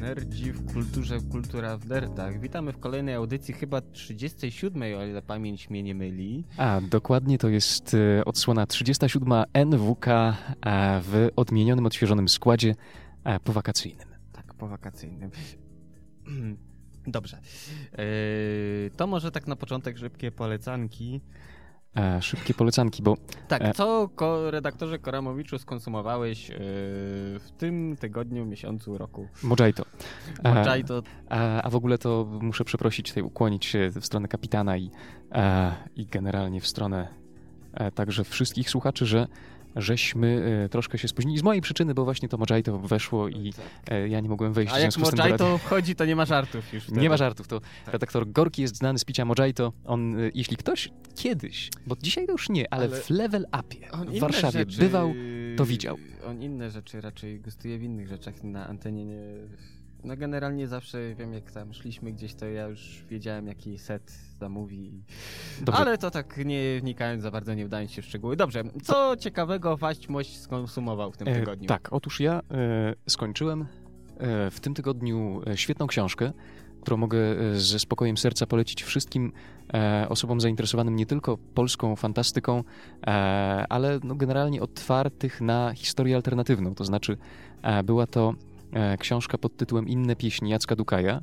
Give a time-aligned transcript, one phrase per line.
[0.00, 2.40] Nerdzi w kulturze, kultura w nerdach.
[2.40, 6.44] Witamy w kolejnej audycji, chyba 37, o ile pamięć mnie nie myli.
[6.56, 10.06] A, dokładnie to jest e, odsłona 37 NWK
[11.02, 12.74] w odmienionym, odświeżonym składzie
[13.44, 14.08] powakacyjnym.
[14.32, 15.30] Tak, powakacyjnym.
[17.06, 17.38] Dobrze.
[17.92, 18.02] E,
[18.96, 21.20] to może tak na początek szybkie polecanki.
[21.96, 23.16] E, szybkie polecanki, bo
[23.48, 23.72] Tak, E.
[23.74, 29.28] co ko redaktorze Koramowiczu skonsumowałeś e, w tym tygodniu, miesiącu, roku?
[29.42, 29.84] Mojito.
[30.44, 34.76] E, Moczaj to A, w ogóle to muszę przeprosić, tutaj ukłonić się w stronę kapitana
[34.76, 34.90] i,
[35.32, 37.08] e, i generalnie w stronę
[37.74, 39.26] e, także wszystkich słuchaczy, że
[39.76, 41.38] żeśmy e, troszkę się spóźnili.
[41.38, 43.52] Z mojej przyczyny, bo właśnie to Mojito weszło i
[43.90, 45.46] e, ja nie mogłem wejść A w jak związku z tym do Moczaj radia.
[45.46, 46.84] to wchodzi, to nie ma żartów już.
[46.84, 47.00] wtedy.
[47.00, 47.92] Nie ma żartów, to Tak.
[47.92, 49.72] redaktor Gorki jest znany z picia Mojito.
[49.84, 53.88] On, y, jeśli ktoś kiedyś, bo dzisiaj to już nie, ale, Ale w Level Upie
[54.16, 55.14] w Warszawie rzeczy- bywał,
[55.56, 55.96] to widział.
[56.26, 59.18] On inne rzeczy raczej gustuje w innych rzeczach na antenie nie...
[60.04, 65.02] No generalnie zawsze wiem jak tam szliśmy gdzieś, to ja już wiedziałem jaki set zamówi.
[65.62, 68.36] Dobrze, Ale to tak nie wnikając za bardzo, nie wdając się w szczegóły.
[68.36, 71.68] Dobrze, co ciekawego Waść Moś skonsumował w tym e, tygodniu?
[71.68, 76.32] tak, otóż ja e, skończyłem e, w tym tygodniu e, świetną książkę,
[76.82, 79.32] którą mogę e, ze spokojem serca polecić wszystkim
[79.74, 82.64] e, osobom zainteresowanym nie tylko polską fantastyką,
[83.06, 83.10] e,
[83.68, 86.74] ale no, generalnie otwartych na historię alternatywną.
[86.74, 87.16] To znaczy,
[87.62, 88.34] e, była to
[88.98, 91.20] książka pod tytułem Inne pieśni Jacka Dukaja.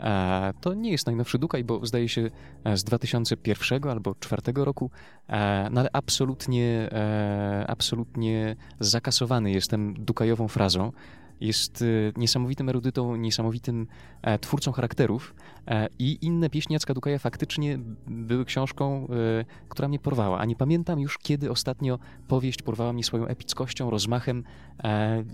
[0.00, 2.30] E, To nie jest najnowszy Dukaj, bo zdaje się
[2.64, 4.90] e, z 2001 albo 2004 roku,
[5.28, 10.92] e, no ale absolutnie, e, absolutnie zakasowany jestem Dukajową frazą.
[11.40, 13.86] Jest e, niesamowitym erudytą, niesamowitym
[14.22, 15.34] e, twórcą charakterów
[15.66, 19.08] e, i inne pieśni Jacka Dukaja faktycznie były książką,
[19.40, 20.38] e, która mnie porwała.
[20.38, 24.44] A nie pamiętam już, kiedy ostatnio powieść porwała mnie swoją epickością, rozmachem,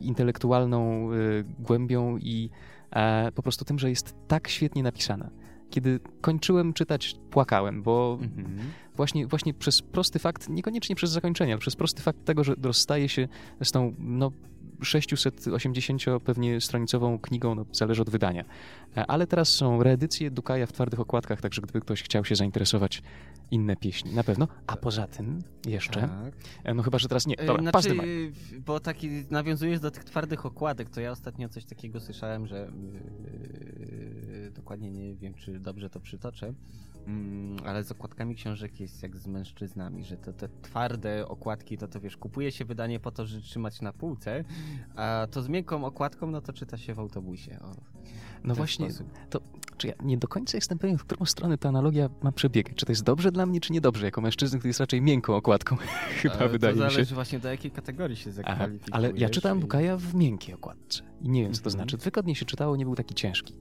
[0.01, 1.09] intelektualną
[1.59, 2.51] głębią i
[3.35, 5.31] po prostu tym, że jest tak świetnie napisana.
[5.71, 8.59] Kiedy kończyłem czytać, płakałem, bo Mhm.
[8.97, 13.09] właśnie, właśnie przez prosty fakt, niekoniecznie przez zakończenie, ale przez prosty fakt tego, że rozstaje
[13.09, 13.29] się
[13.63, 14.31] z tą no,
[14.83, 18.45] 680 pewnie stronicową knigą, no, zależy od wydania.
[18.97, 23.03] E, Ale teraz są reedycje Dukaja w twardych okładkach, także gdyby ktoś chciał się zainteresować
[23.51, 24.49] inne pieśni, na pewno.
[24.67, 26.35] A poza tym jeszcze, Tak.
[26.65, 27.97] e, no chyba, że teraz nie, E, dobra, Znaczy,
[28.67, 32.71] bo taki nawiązujesz do tych twardych okładek, to ja ostatnio coś takiego słyszałem, że
[33.91, 36.55] yy, dokładnie nie wiem, czy dobrze to przytoczę,
[37.07, 41.89] mm, ale z okładkami książek jest jak z mężczyznami, że to te twarde okładki, to
[41.89, 44.45] to wiesz, kupuje się wydanie po to, żeby trzymać na półce,
[44.97, 47.59] a to z miękką okładką, no to czyta się w autobusie.
[47.63, 47.71] O,
[48.45, 49.09] No właśnie, sposób.
[49.77, 52.75] czy ja nie do końca jestem pewien, w którą stronę ta analogia ma przebiegać.
[52.77, 54.05] Czy to jest dobrze dla mnie, czy niedobrze?
[54.07, 55.77] Jako mężczyzny, który jest raczej miękką okładką,
[56.23, 56.95] chyba Ale wydaje to mi się.
[56.95, 58.95] zależy właśnie do jakiej kategorii się Aha, zakwalifikujesz.
[58.95, 61.73] ale ja czytałem i- Dukaja w miękkiej okładce i nie wiem, co to Mhm.
[61.89, 62.05] znaczy.
[62.05, 63.57] Wygodnie się czytało, nie był taki ciężki.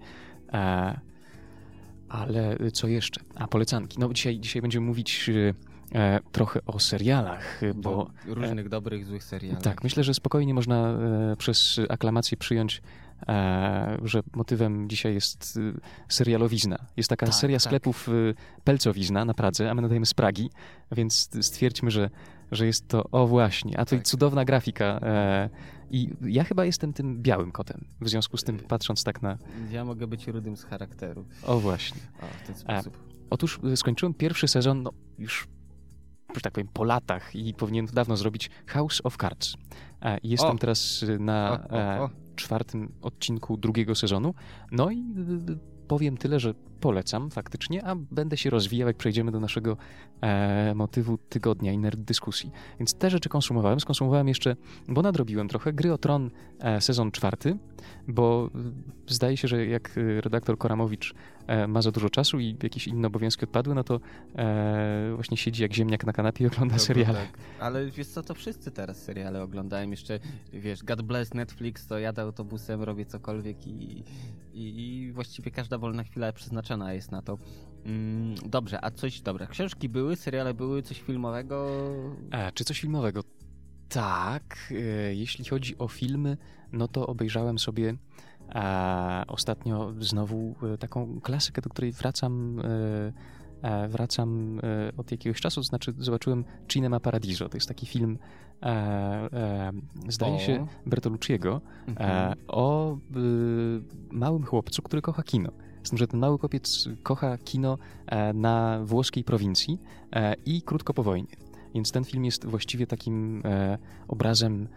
[0.54, 1.00] E,
[2.10, 3.22] ale co jeszcze?
[3.36, 4.00] A, polecanki.
[4.00, 5.54] No dzisiaj, dzisiaj będziemy mówić e,
[6.32, 7.82] trochę o serialach, e, bo
[8.26, 9.62] bo różnych dobrych, złych serialach.
[9.62, 12.82] tak, myślę, że spokojnie można e, przez aklamację przyjąć,
[13.28, 15.80] e, że motywem dzisiaj jest e,
[16.10, 16.78] serialowizna.
[16.98, 17.62] Jest taka Tak, seria tak.
[17.64, 18.12] sklepów e,
[18.64, 20.50] Pelcowizna na Pradze, a my nadajemy z Pragi,
[20.92, 22.10] więc stwierdźmy, że,
[22.52, 24.08] że jest to, o właśnie, a tutaj Tak.
[24.08, 24.86] cudowna grafika.
[25.04, 25.50] E,
[25.92, 29.38] I ja chyba jestem tym białym kotem, w związku z tym E, patrząc tak na,
[29.72, 31.26] Ja mogę być rudym z charakteru.
[31.44, 32.02] o właśnie.
[32.22, 32.98] O, w ten sposób.
[33.30, 35.48] Otóż y, skończyłem pierwszy sezon, no już,
[36.40, 39.56] że tak powiem, po latach i powinienem to dawno zrobić, House of Cards.
[40.02, 40.58] E, I jestem O!
[40.58, 42.06] teraz y, na O, o, o.
[42.06, 44.34] e, czwartym odcinku drugiego sezonu.
[44.72, 45.04] No i
[45.88, 49.78] powiem tyle, że polecam faktycznie, a będę się rozwijał, jak przejdziemy do naszego
[50.22, 52.52] e, motywu tygodnia i nerd dyskusji.
[52.80, 53.80] Więc te rzeczy konsumowałem.
[53.80, 54.56] Skonsumowałem jeszcze,
[54.88, 57.58] bo nadrobiłem trochę, Gry o Tron e, sezon czwarty,
[58.08, 58.50] bo
[59.08, 61.16] zdaje się, że jak redaktor Koramowicz e,
[61.68, 64.00] ma za dużo czasu i jakieś inne obowiązki odpadły, no to
[64.36, 67.20] e, właśnie siedzi jak ziemniak na kanapie i ogląda Dobra, seriale.
[67.20, 67.38] Tak.
[67.60, 69.92] Ale wiesz co, to wszyscy teraz seriale oglądają.
[69.92, 70.20] Jeszcze,
[70.54, 74.04] wiesz, God bless Netflix, to jadę autobusem, robię cokolwiek i,
[74.54, 77.38] i, i właściwie każda wolna chwila przeznaczona jest na to.
[77.86, 81.68] Mm, dobrze, a coś, dobra, książki były, seriale były, coś filmowego?
[82.32, 83.24] E, czy coś filmowego?
[83.90, 84.76] Tak, e,
[85.16, 86.38] jeśli chodzi o filmy,
[86.72, 87.96] no to obejrzałem sobie
[88.56, 93.14] e, ostatnio znowu e, taką klasykę, do której wracam, e,
[93.62, 94.62] e, wracam
[94.98, 97.50] od jakiegoś czasu, to znaczy zobaczyłem Cinema Paradiso.
[97.50, 98.18] To jest taki film,
[100.10, 100.40] zdaje O.
[100.40, 102.36] się, Bertolucciego, Mhm.
[102.48, 102.98] o
[104.12, 105.52] małym chłopcu, który kocha kino.
[105.84, 107.78] Z tym, że ten mały chłopiec kocha kino
[108.34, 109.80] na włoskiej prowincji
[110.46, 111.36] i krótko po wojnie.
[111.76, 113.44] Więc ten film jest właściwie takim
[114.08, 114.68] obrazem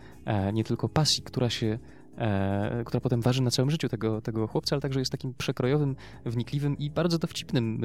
[0.53, 1.79] nie tylko pasji, która się
[2.19, 5.97] e, która potem waży na całym życiu tego, tego chłopca, ale także jest takim przekrojowym,
[6.25, 7.81] wnikliwym i bardzo dowcipnym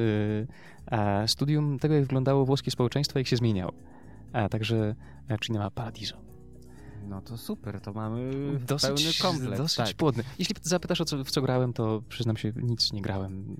[0.92, 3.74] e, studium tego, jak wyglądało włoskie społeczeństwo, jak się zmieniało.
[4.34, 4.96] A także
[5.30, 6.33] e, Cinema Paradiso.
[7.08, 8.32] No to super, to mamy
[8.68, 9.58] dosyć, pełny komplet.
[9.58, 9.94] Dosyć tak.
[9.94, 10.24] płodny.
[10.40, 13.56] Jeśli zapytasz, o co, w co grałem, to przyznam się, nic nie grałem.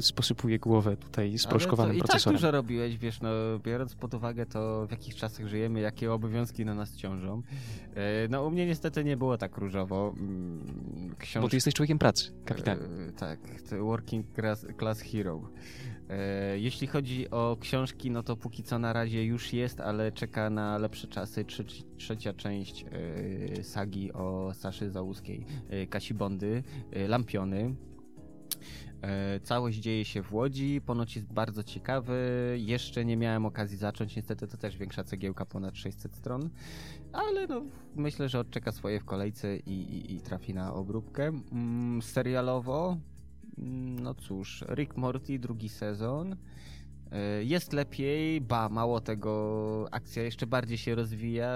[0.00, 2.20] Sposypuję głowę tutaj sproszkowanym procesorem.
[2.20, 3.28] I tak dużo robiłeś, wiesz, no,
[3.64, 7.42] biorąc pod uwagę to, w jakich czasach żyjemy, jakie obowiązki na nas ciążą.
[7.94, 10.14] E, No u mnie niestety nie było tak różowo.
[10.16, 11.42] Mm, Książ...
[11.42, 12.78] Bo ty jesteś człowiekiem pracy, kapitan.
[13.08, 13.40] E, tak,
[13.80, 15.40] working class, class hero.
[16.08, 20.50] E, Jeśli chodzi o książki, no to póki co na razie już jest, ale czeka
[20.50, 21.44] na lepsze czasy.
[21.44, 21.64] Trze
[21.96, 22.84] trzecia część
[23.58, 26.62] e, sagi o Saszy Załuskiej, e, Kasi Bondy,
[27.08, 27.74] Lampiony.
[29.42, 32.14] Całość dzieje się w Łodzi, ponoć jest bardzo ciekawy.
[32.58, 36.50] Jeszcze nie miałem okazji zacząć, niestety to też większa cegiełka, ponad 600 stron,
[37.12, 37.62] ale no,
[37.96, 41.32] myślę, że odczeka swoje w kolejce i, i, i trafi na obróbkę.
[41.52, 42.96] Mm, serialowo,
[44.02, 46.36] no cóż, Rick Morty, drugi sezon.
[47.12, 51.52] E, Jest lepiej, ba, mało tego, akcja jeszcze bardziej się rozwija.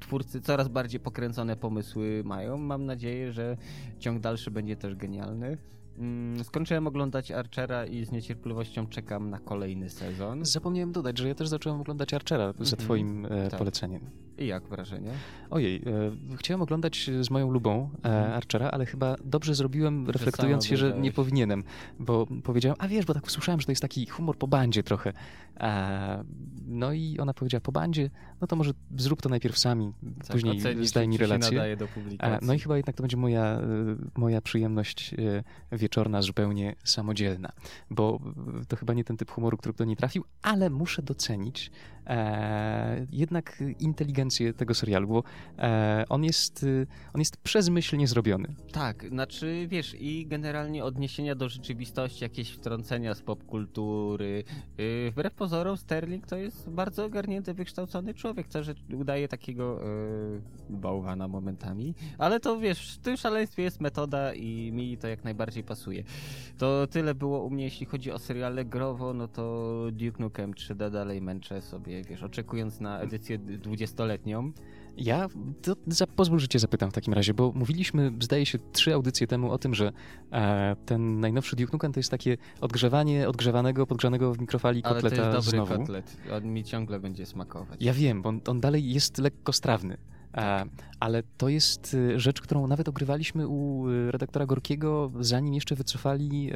[0.00, 2.58] Twórcy coraz bardziej pokręcone pomysły mają.
[2.58, 3.56] Mam nadzieję, że
[3.98, 5.58] ciąg dalszy będzie też genialny.
[5.98, 10.44] Mm, Skończyłem oglądać Archera i z niecierpliwością czekam na kolejny sezon.
[10.44, 13.58] Zapomniałem dodać, że ja też zacząłem oglądać Archera za Mhm, twoim e, tak.
[13.58, 14.00] poleceniem.
[14.38, 15.10] I jak wrażenie?
[15.50, 18.32] Ojej, e, chciałem oglądać z moją lubą e, Mhm.
[18.32, 21.64] Archera, ale chyba dobrze zrobiłem, reflektując się, że nie powinienem,
[21.98, 25.12] bo powiedziałem, a wiesz, bo tak usłyszałem, że to jest taki humor po bandzie trochę.
[25.60, 26.24] E,
[26.66, 28.10] no i ona powiedziała, po bandzie,
[28.40, 31.62] no to może zrób to najpierw sami, Tak, później ocenić, zdaj mi relację.
[32.20, 32.38] E.
[32.42, 33.60] No i chyba jednak to będzie moja, e,
[34.16, 35.14] moja przyjemność
[35.72, 37.52] wieczorna, zupełnie samodzielna,
[37.90, 38.20] bo
[38.68, 41.70] to chyba nie ten typ humoru, który do niej trafił, ale muszę docenić
[42.06, 45.22] e, jednak inteligencję tego serialu, bo
[45.58, 48.54] e, on, jest, e, on jest przezmyślnie zrobiony.
[48.72, 54.44] Tak, znaczy wiesz, i generalnie odniesienia do rzeczywistości, jakieś wtrącenia z popkultury.
[54.78, 60.42] Yy, wbrew pozorom, Sterling to jest bardzo ogarnięty, wykształcony człowiek, co że udaje takiego yy,
[60.70, 61.94] bałwana momentami.
[62.18, 66.04] Ale to wiesz, w tym szaleństwie jest metoda i mi to jak najbardziej pasuje.
[66.58, 70.90] To tyle było u mnie, jeśli chodzi o seriale growo, no to Duke Nukem 3D
[70.90, 74.52] dalej męczę sobie, wiesz, oczekując na edycję dwudziestoletnią.
[74.96, 75.28] Ja
[75.62, 79.26] to za, pozwól, że cię zapytam w takim razie, bo mówiliśmy, zdaje się, trzy audycje
[79.26, 79.92] temu o tym, że
[80.32, 85.00] e, ten najnowszy Duke Nukem to jest takie odgrzewanie odgrzewanego, podgrzanego w mikrofali Ale to
[85.00, 85.78] kotleta jest dobry znowu.
[85.78, 87.82] kotlet, on mi ciągle będzie smakować.
[87.82, 89.96] Ja wiem, bo on, on dalej jest lekko strawny.
[90.34, 90.64] E,
[91.00, 96.50] ale to jest e, rzecz, którą nawet ogrywaliśmy u e, redaktora Gorkiego, zanim jeszcze wycofali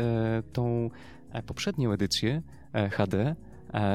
[0.53, 0.91] tą
[1.47, 2.43] poprzednią edycję
[2.91, 3.37] HD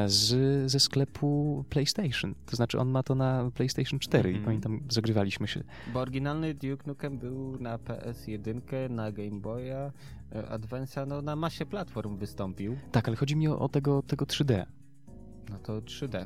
[0.07, 2.35] z, ze sklepu PlayStation.
[2.45, 4.45] To znaczy on ma to na PlayStation 4 i Mhm.
[4.45, 5.63] pamiętam, zagrywaliśmy się.
[5.93, 9.91] Bo oryginalny Duke Nukem był na PS1, na Game Boya,
[10.31, 12.77] e, Advance'a, no na masie platform wystąpił.
[12.91, 14.65] Tak, ale chodzi mi o, o tego, tego 3D.
[15.49, 16.25] No to 3D.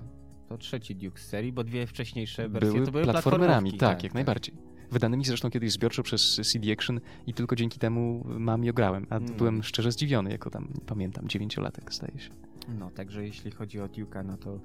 [0.49, 4.05] To trzeci Duke z serii, bo dwie wcześniejsze wersje Były to były platformerami, tak, platformówki,
[4.05, 4.55] jak najbardziej.
[4.91, 9.07] Wydanymi zresztą kiedyś zbiorczo przez CD Action i tylko dzięki temu mam i ograłem.
[9.09, 9.33] A Mm.
[9.37, 12.29] byłem szczerze zdziwiony, jako tam, pamiętam, dziewięciolatek zdaje się.
[12.67, 14.59] No, także jeśli chodzi o Duke'a, no to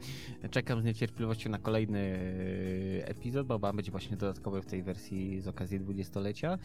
[0.50, 5.40] czekam z niecierpliwością na kolejny e, epizod, bo ma być właśnie dodatkowy w tej wersji
[5.40, 6.58] z okazji dwudziestolecia.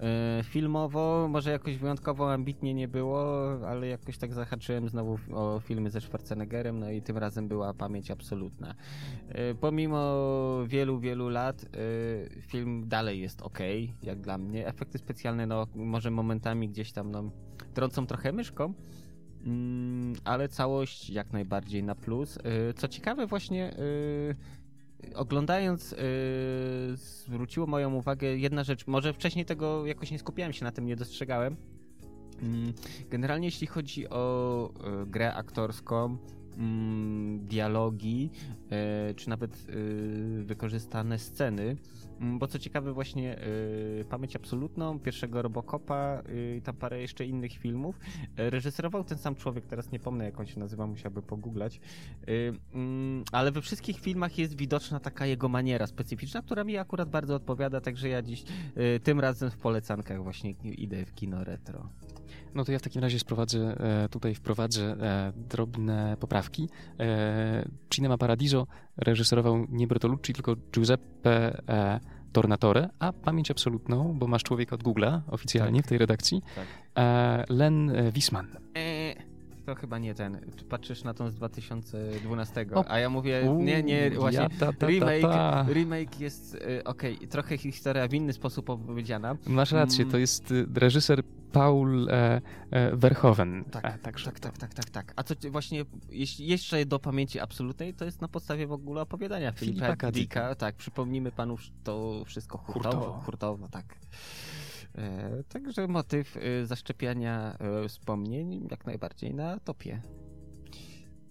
[0.00, 5.90] E, Filmowo może jakoś wyjątkowo ambitnie nie było, ale jakoś tak zahaczyłem znowu o filmy
[5.90, 8.74] ze Schwarzeneggerem, no i tym razem była pamięć absolutna.
[9.28, 10.16] E, Pomimo
[10.66, 11.64] wielu, wielu lat
[12.40, 13.58] film dalej jest ok,
[14.02, 14.66] jak dla mnie.
[14.66, 17.30] Efekty specjalne, no może momentami gdzieś tam no,
[17.74, 18.74] trącą trochę myszką,
[20.24, 22.36] ale całość jak najbardziej na plus.
[22.36, 25.96] Y, Co ciekawe, właśnie y, oglądając, y,
[26.96, 28.86] zwróciło moją uwagę jedna rzecz.
[28.86, 31.56] Może wcześniej tego jakoś nie skupiałem się na tym, nie dostrzegałem.
[32.42, 32.72] Mm,
[33.10, 34.72] Generalnie, jeśli chodzi o
[35.06, 36.16] grę aktorską,
[36.56, 38.30] mm, dialogi,
[39.16, 39.66] czy nawet
[40.44, 41.76] wykorzystane sceny, Mm,
[42.20, 43.38] Bo co ciekawe, właśnie
[44.00, 48.00] y, Pamięć Absolutną, pierwszego Robocopa y, i tam parę jeszcze innych filmów
[48.38, 51.80] y, reżyserował ten sam człowiek, teraz nie pomnę jak on się nazywa, musiałbym pogooglać.
[52.28, 57.10] Y, mm, ale we wszystkich filmach jest widoczna taka jego maniera specyficzna, która mi akurat
[57.10, 58.44] bardzo odpowiada, także ja dziś
[58.96, 61.88] y, tym razem w polecankach właśnie idę w kino retro.
[62.54, 66.68] No to ja w takim razie sprowadzę, e, tutaj wprowadzę e, drobne poprawki.
[67.00, 68.66] E, Cinema Paradiso
[68.96, 72.00] reżyserował nie Bertolucci, tylko Giuseppe e,
[72.32, 75.86] Tornatore, a pamięć absolutną, bo masz człowieka od Google'a oficjalnie Tak.
[75.86, 76.64] w tej redakcji, Tak.
[76.96, 78.46] e, Len e, Wiesman.
[78.74, 78.85] E,
[79.66, 80.40] to chyba nie ten.
[80.68, 84.66] Patrzysz na tą z 2012, O, a ja mówię, Uuu, nie, nie, właśnie ja, ta,
[84.66, 89.36] ta, ta, remake, remake jest, y, okej, trochę historia w inny sposób opowiedziana.
[89.46, 90.12] Masz rację, Mm.
[90.12, 93.64] to jest y, reżyser Paul e, e, Verhoeven.
[93.64, 95.12] Tak, E, także tak, tak, tak, tak, tak.
[95.16, 99.52] A co właśnie, jeśli jeszcze do pamięci absolutnej, to jest na podstawie w ogóle opowiadania
[99.52, 100.12] Filipa Filipa.
[100.12, 100.54] Dicka.
[100.54, 103.20] Tak, przypomnijmy panu to wszystko hurtowo, Hurtowo.
[103.20, 103.84] hurtowo, tak.
[104.96, 110.02] E, także motyw e, zaszczepiania e, wspomnień jak najbardziej na topie.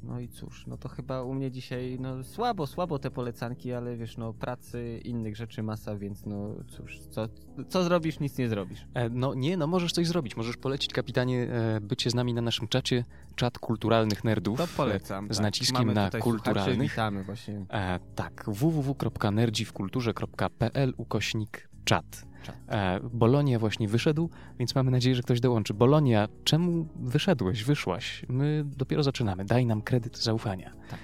[0.04, 3.98] No i cóż, no to chyba u mnie dzisiaj no słabo, słabo te polecanki, ale
[3.98, 7.28] wiesz, no pracy, innych rzeczy masa, więc no cóż, co,
[7.70, 8.86] co zrobisz, nic nie zrobisz.
[9.12, 10.38] No nie, no możesz coś zrobić.
[10.38, 11.48] Możesz polecić, kapitanie,
[11.82, 13.06] bycie z nami na naszym czacie,
[13.36, 14.58] czat kulturalnych nerdów.
[14.58, 15.34] To polecam.
[15.34, 15.44] Z tak.
[15.44, 16.90] naciskiem Mamy na kulturalnych.
[16.90, 17.66] Witamy właśnie.
[17.70, 22.26] E, tak, www.nerdziwkulturze.pl ukośnik czat.
[22.70, 25.74] E, Bolonia właśnie wyszedł, więc mamy nadzieję, że ktoś dołączy.
[25.74, 28.26] Bolonia, czemu wyszedłeś, wyszłaś?
[28.30, 29.46] My dopiero zaczynamy.
[29.46, 30.72] Daj nam kredyt zaufania.
[30.90, 31.00] Tak.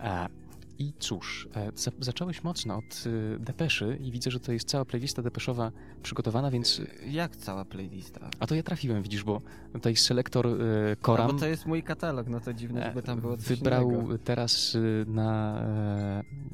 [0.00, 0.26] E,
[0.78, 4.84] I cóż, e, za, zacząłeś mocno od y, depeszy i widzę, że to jest cała
[4.84, 6.80] playlista depeszowa przygotowana, więc...
[7.06, 8.30] Jak cała playlista?
[8.40, 9.40] A to ja trafiłem, widzisz, bo
[9.72, 13.20] tutaj selektor y, Koram bo to jest mój katalog, no to dziwne, e, żeby tam
[13.20, 14.18] było coś wybrał innego.
[14.18, 15.60] teraz y, na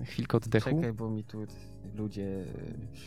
[0.01, 0.71] e, chwilkę oddechu.
[0.71, 1.47] Czekaj, bo mi tu
[1.95, 2.45] ludzie...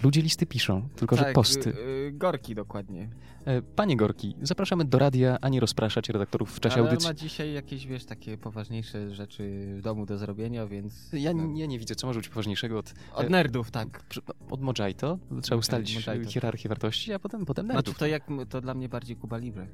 [0.04, 1.70] Ludzie listy piszą, tylko że tak, posty.
[1.70, 3.10] y, y, Gorki dokładnie.
[3.46, 7.08] E, Panie Gorki, zapraszamy do radia, a nie rozpraszać redaktorów w czasie Ale audycji.
[7.08, 11.10] ma dzisiaj jakieś, wiesz, takie poważniejsze rzeczy w domu do zrobienia, więc...
[11.14, 14.04] Ja, no, ja nie widzę, co może być poważniejszego od, Od e, nerdów, tak.
[14.04, 15.20] przy- od Mojito.
[15.42, 16.32] Trzeba ustalić Mojito.
[16.32, 17.98] hierarchię wartości, a potem, potem Znaczy nerdów.
[17.98, 19.68] to jak, to dla mnie bardziej Kuba Libre.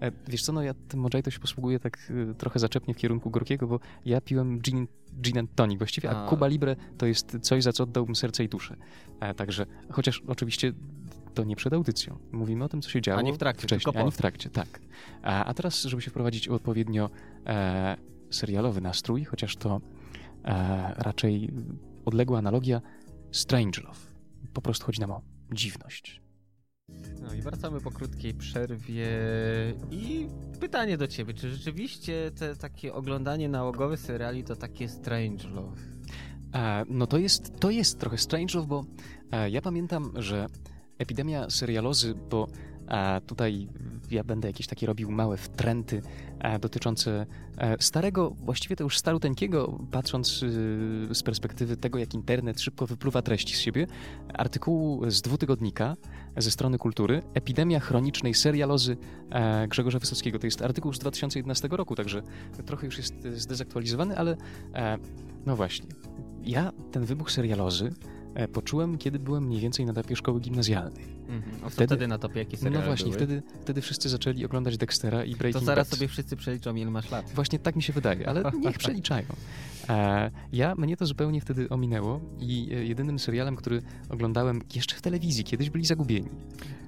[0.00, 3.30] E, Wiesz co, no ja tym Mojito się posługuję tak e, trochę zaczepnie w kierunku
[3.30, 4.86] Gorkiego, bo ja piłem gin,
[5.20, 6.30] gin and tonic właściwie, a A.
[6.30, 8.76] Cuba Libre to jest coś, za co oddałbym serce i duszę.
[9.20, 10.72] E, Także, chociaż oczywiście
[11.34, 12.18] to nie przed audycją.
[12.32, 13.96] Mówimy o tym, co się działo Ani w trakcie, wcześniej.
[13.96, 14.80] Ani w trakcie, tak.
[15.22, 17.10] A, a teraz, żeby się wprowadzić odpowiednio
[17.46, 17.96] e,
[18.30, 19.80] serialowy nastrój, chociaż to
[20.44, 21.50] e, raczej
[22.04, 22.80] odległa analogia,
[23.32, 24.14] Strangelove.
[24.52, 26.20] Po prostu chodzi nam o dziwność.
[27.22, 29.08] No i wracamy po krótkiej przerwie
[29.90, 30.26] i
[30.60, 35.76] pytanie do ciebie, czy rzeczywiście te takie oglądanie nałogowe seriali to takie strange love?
[36.54, 38.84] E, no to jest, to jest trochę Strangelove, bo
[39.32, 40.46] e, ja pamiętam, że
[40.98, 42.48] epidemia serialozy, bo
[42.88, 43.68] e, tutaj
[44.10, 46.02] ja będę jakieś takie robił małe wtręty
[46.38, 52.60] e, dotyczące e, starego, właściwie to już staruteńkiego, patrząc y, z perspektywy tego, jak internet
[52.60, 53.86] szybko wypluwa treści z siebie,
[54.34, 55.96] artykułu z dwutygodnika
[56.36, 58.96] ze strony kultury, epidemia chronicznej serialozy
[59.30, 60.38] e, Grzegorza Wysockiego.
[60.38, 62.22] To jest artykuł z 2011 roku, także
[62.66, 64.36] trochę już jest zdezaktualizowany, ale
[64.74, 64.98] e,
[65.46, 65.86] no właśnie.
[66.42, 67.90] Ja ten wybuch serialozy
[68.52, 71.04] poczułem, kiedy byłem mniej więcej na etapie szkoły gimnazjalnej.
[71.28, 71.56] Mhm.
[71.64, 73.16] A Wtedy- wtedy na topie jakie seriale No właśnie, były?
[73.16, 75.98] wtedy, wtedy wszyscy zaczęli oglądać Dextera i Breaking To zaraz Bad.
[75.98, 77.30] sobie wszyscy przeliczą, ile masz lat.
[77.34, 79.26] Właśnie tak mi się wydaje, ale niech przeliczają.
[79.88, 85.02] E, ja, mnie to zupełnie wtedy ominęło i e, jedynym serialem, który oglądałem jeszcze w
[85.02, 86.28] telewizji, kiedyś byli Zagubieni.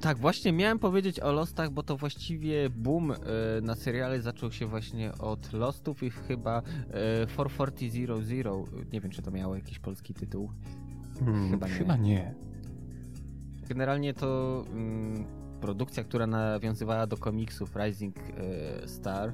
[0.00, 3.16] Tak, właśnie miałem powiedzieć o Lostach, bo to właściwie boom e,
[3.62, 8.64] na seriale zaczął się właśnie od Lostów i chyba e, 44000.
[8.92, 10.50] Nie wiem, czy to miało jakiś polski tytuł.
[11.24, 11.72] Hmm, Chyba nie.
[11.74, 12.34] Chyba nie.
[13.68, 15.24] Generalnie to mm,
[15.60, 19.28] produkcja, która nawiązywała do komiksów Rising e, Star.
[19.28, 19.32] E,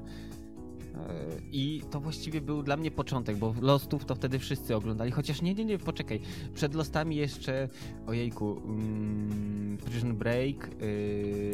[1.53, 5.55] I to właściwie był dla mnie początek, bo Lostów to wtedy wszyscy oglądali, chociaż nie,
[5.55, 6.21] nie, nie, poczekaj.
[6.55, 7.69] Przed Lostami jeszcze,
[8.07, 10.69] ojejku, mm, Prison Break.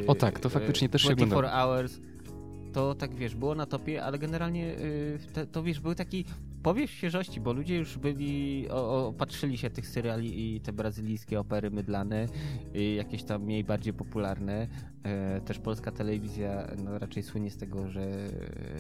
[0.02, 1.66] e, O tak, to faktycznie też się 24 oglądało.
[1.76, 2.00] Hours.
[2.72, 6.24] To tak wiesz, było na topie, ale generalnie y, te, to wiesz, był taki
[6.64, 11.40] powiew świeżości, bo ludzie już byli, o, o, patrzyli się tych seriali i te brazylijskie
[11.40, 12.28] opery mydlane,
[12.76, 14.68] y, jakieś tam mniej bardziej popularne.
[15.02, 18.06] E, też polska telewizja no, raczej słynie z tego, że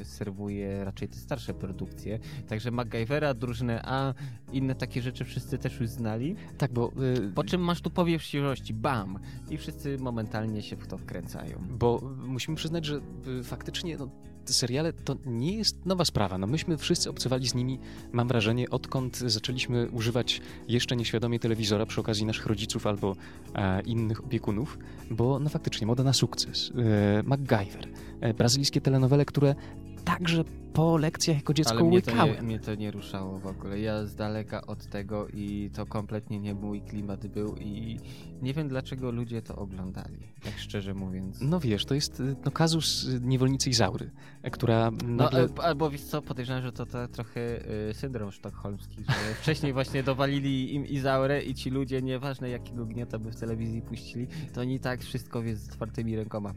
[0.02, 2.18] serwuje raczej te starsze produkcje.
[2.48, 4.14] Także MacGyvera, drużynę A,
[4.52, 6.36] inne takie rzeczy wszyscy też już znali.
[6.58, 6.92] Tak, bo,
[7.28, 9.18] y, Po czym masz tu powiew świeżości, bam!
[9.50, 11.58] I wszyscy momentalnie się w to wkręcają.
[11.78, 13.00] bo musimy przyznać, że
[13.40, 14.08] y, faktycznie no,
[14.52, 16.38] seriale to nie jest nowa sprawa.
[16.38, 17.78] No, myśmy wszyscy obcowali z nimi,
[18.12, 23.16] mam wrażenie, odkąd zaczęliśmy używać jeszcze nieświadomie telewizora przy okazji naszych rodziców albo
[23.54, 24.78] e, innych opiekunów,
[25.10, 26.72] bo no faktycznie moda na sukces.
[27.18, 27.88] E, MacGyver,
[28.20, 29.54] e, brazylijskie telenowele, które
[30.04, 32.44] także po lekcjach jako dziecko Ale mnie to, nie, łykałem.
[32.44, 33.80] mnie to nie ruszało w ogóle.
[33.80, 37.98] Ja z daleka od tego i to kompletnie nie mój klimat był i
[38.42, 41.38] nie wiem dlaczego ludzie to oglądali, tak szczerze mówiąc.
[41.40, 44.10] No wiesz, to jest no, kazus niewolnicy Izaury,
[44.52, 45.44] która No, nagle...
[45.44, 47.40] e, albo wiesz co, podejrzewam, że to, to trochę
[47.90, 53.18] y, syndrom sztokholmski, że wcześniej właśnie dowalili im Izaurę i ci ludzie, nieważne jakiego gniota
[53.18, 56.54] by w telewizji puścili, to oni tak wszystko wie z otwartymi rękoma.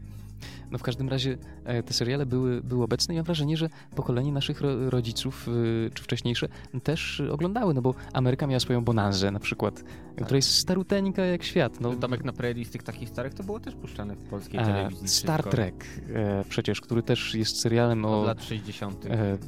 [0.70, 4.32] No w każdym razie e, te seriale były, były obecne i mam wrażenie, że pokolenie
[4.32, 6.48] naszych ro, rodziców, y, czy wcześniejsze,
[6.82, 10.24] też oglądały, no bo Ameryka miała swoją bonanzę na przykład, tak.
[10.24, 11.80] która jest staruteńka jak świat.
[11.80, 11.96] No.
[11.96, 15.08] Domek na prairie z tych takich starych to było też puszczane w polskiej telewizji.
[15.08, 15.42] Star.
[15.42, 18.20] Trek e, przecież, który też jest serialem o...
[18.20, 19.06] Od lat 60.
[19.06, 19.38] E,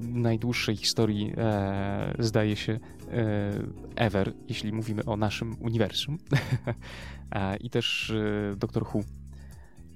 [0.00, 2.78] najdłuższej historii, e, zdaje się, e,
[3.96, 6.18] ever, jeśli mówimy o naszym uniwersum.
[7.64, 9.00] I też e, Doktor Who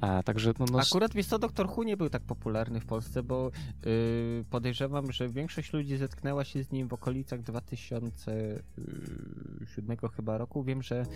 [0.03, 0.79] a, także no, no...
[0.79, 3.51] Akurat wiesz co, Doktor Who nie był tak popularny w Polsce, bo
[3.85, 10.65] yy, podejrzewam, że większość ludzi zetknęła się z nim w okolicach 2007 chyba roku.
[10.65, 11.07] Wiem, że yy,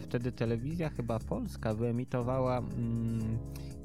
[0.00, 3.38] wtedy telewizja chyba polska wyemitowała mm,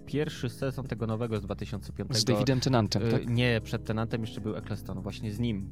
[0.05, 2.17] pierwszy sezon tego nowego z 2005.
[2.17, 3.27] Z Davidem Tennantem, tak?
[3.27, 5.69] Nie, przed Tennantem jeszcze był Eccleston, właśnie z nim.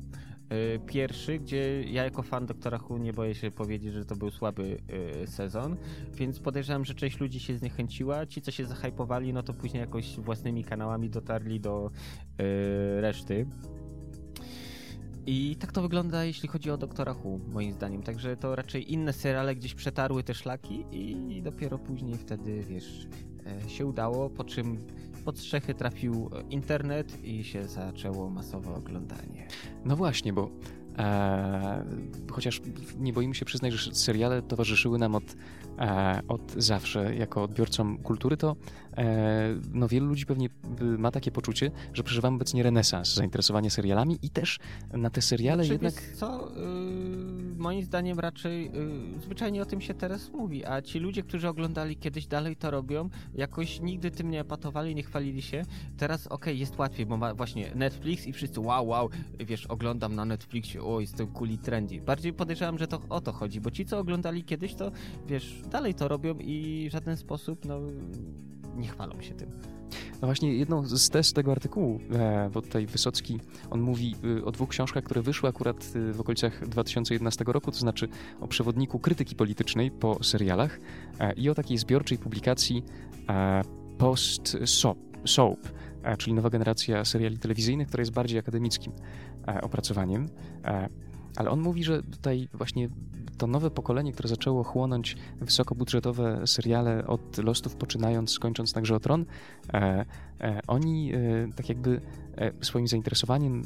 [0.52, 4.32] Y, pierwszy, gdzie ja jako fan Doktora Who nie boję się powiedzieć, że to był
[4.32, 4.78] słaby
[5.24, 5.78] y, sezon,
[6.14, 8.26] więc podejrzewam, że część ludzi się zniechęciła.
[8.26, 11.92] Ci, co się zahypowali, no to później jakoś własnymi kanałami dotarli do
[12.42, 13.46] y, reszty.
[15.26, 18.04] I tak to wygląda, jeśli chodzi o Doktora Who, moim zdaniem.
[18.04, 23.08] Także to raczej inne seriale gdzieś przetarły te szlaki i dopiero później wtedy, wiesz,
[23.66, 24.88] e, się udało, po czym
[25.22, 29.48] pod strzechy trafił internet i się zaczęło masowe oglądanie.
[29.86, 30.50] No właśnie, bo
[30.98, 31.86] e,
[32.32, 32.62] chociaż
[33.00, 35.36] nie boimy się przyznać, że seriale towarzyszyły nam od,
[35.80, 38.56] e, od zawsze jako odbiorcom kultury, to e,
[39.74, 40.50] no, wielu ludzi pewnie
[40.98, 44.60] ma takie poczucie, że przeżywamy obecnie renesans zainteresowania serialami i też
[44.94, 46.16] na te seriale znaczy, jednak...
[46.16, 51.24] co, yy, moim zdaniem raczej yy, zwyczajnie o tym się teraz mówi, a ci ludzie,
[51.24, 55.64] którzy oglądali kiedyś dalej to robią, jakoś nigdy tym nie epatowali, nie chwalili się.
[55.98, 60.16] Teraz okej, okay, jest łatwiej, bo ma właśnie Netflix i wszyscy wow, wow, wiesz, oglądam
[60.16, 62.02] na Netflixie, o, jestem cool trendy.
[62.02, 64.92] Bardziej podejrzewam, że to o to chodzi, bo ci, co oglądali kiedyś, to
[65.28, 67.80] wiesz, dalej to robią i w żaden sposób, no
[68.76, 69.50] nie chwalą się tym.
[70.22, 74.52] No właśnie, jedną z tez tego artykułu, e, bo tutaj Wysocki, on mówi e, o
[74.52, 78.08] dwóch książkach, które wyszły akurat e, w okolicach 2011 roku, to znaczy
[78.42, 80.80] o przewodniku krytyki politycznej po serialach
[81.38, 82.84] i o takiej zbiorczej publikacji
[83.98, 84.58] Post
[85.26, 85.60] Soap,
[86.18, 88.94] czyli nowa generacja seriali telewizyjnych, która jest bardziej akademickim
[89.62, 90.30] opracowaniem.
[91.36, 92.90] Ale on mówi, że tutaj właśnie
[93.42, 99.26] to nowe pokolenie, które zaczęło chłonąć wysokobudżetowe seriale od Lostów poczynając, skończąc także o Tron,
[99.74, 100.06] e,
[100.42, 101.18] e, oni e,
[101.56, 102.02] tak jakby
[102.36, 103.64] e, swoim zainteresowaniem,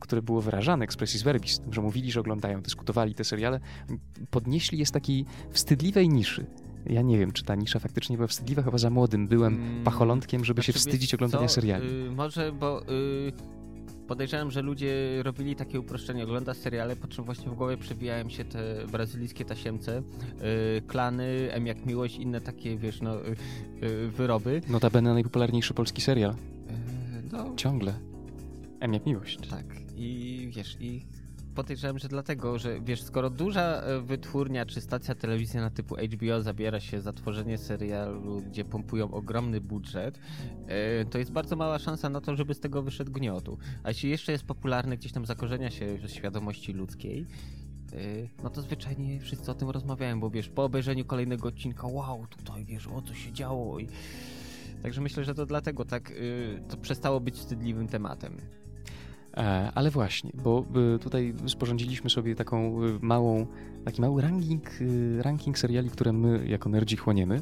[0.00, 3.60] które było wyrażane expressis verbis, że mówili, że oglądają, dyskutowali te seriale,
[4.30, 6.46] podnieśli je z takiej wstydliwej niszy.
[6.86, 10.44] Ja nie wiem, czy ta nisza faktycznie była wstydliwa, chyba za młodym byłem mm, pacholątkiem,
[10.44, 12.04] żeby znaczy, się wstydzić oglądania seriali.
[12.04, 13.32] Yy, może, bo yy,
[14.06, 16.24] podejrzewam, że ludzie robili takie uproszczenie.
[16.24, 20.02] Ogląda seriale, po czym właśnie w głowie przewijają się te brazylijskie tasiemce,
[20.74, 24.60] yy, klany, M jak miłość, inne takie, wiesz, no, yy, wyroby.
[24.68, 26.32] Notabene najpopularniejszy polski serial.
[26.32, 27.54] Yy, no.
[27.56, 27.94] Ciągle.
[28.80, 29.48] M jak miłość.
[29.50, 29.66] Tak.
[29.96, 31.06] I wiesz, i
[31.56, 36.80] podejrzewam, że dlatego, że wiesz, skoro duża e, wytwórnia czy stacja telewizyjna typu HBO zabiera
[36.80, 40.18] się za tworzenie serialu, gdzie pompują ogromny budżet,
[40.66, 43.58] e, to jest bardzo mała szansa na to, żeby z tego wyszedł gniotu.
[43.82, 47.26] A jeśli jeszcze jest popularny, gdzieś tam zakorzenia się świadomości ludzkiej,
[47.92, 47.96] e,
[48.42, 52.64] no to zwyczajnie wszyscy o tym rozmawiają, bo wiesz, po obejrzeniu kolejnego odcinka, wow, tutaj
[52.64, 53.86] wiesz, o co się działo i...
[54.82, 56.12] Także myślę, że to dlatego tak
[56.68, 58.36] to przestało być wstydliwym tematem.
[59.36, 63.46] E, ale właśnie, bo e, tutaj sporządziliśmy sobie taką e, małą,
[63.84, 64.62] taki mały ranking,
[65.20, 67.40] ranking seriali, które my jako nerdzi chłoniemy.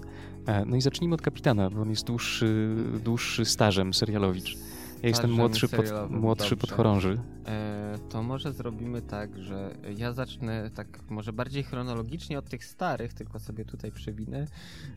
[0.67, 4.59] No i zacznijmy od Kapitana, bo on jest dłuższy, dłuższy stażem serialowicz.
[5.05, 7.21] Ja jestem młodszy, pod, młodszy podchorąży.
[7.47, 13.15] E, to może zrobimy tak, że ja zacznę tak może bardziej chronologicznie od tych starych,
[13.15, 14.47] tylko sobie tutaj przewinę.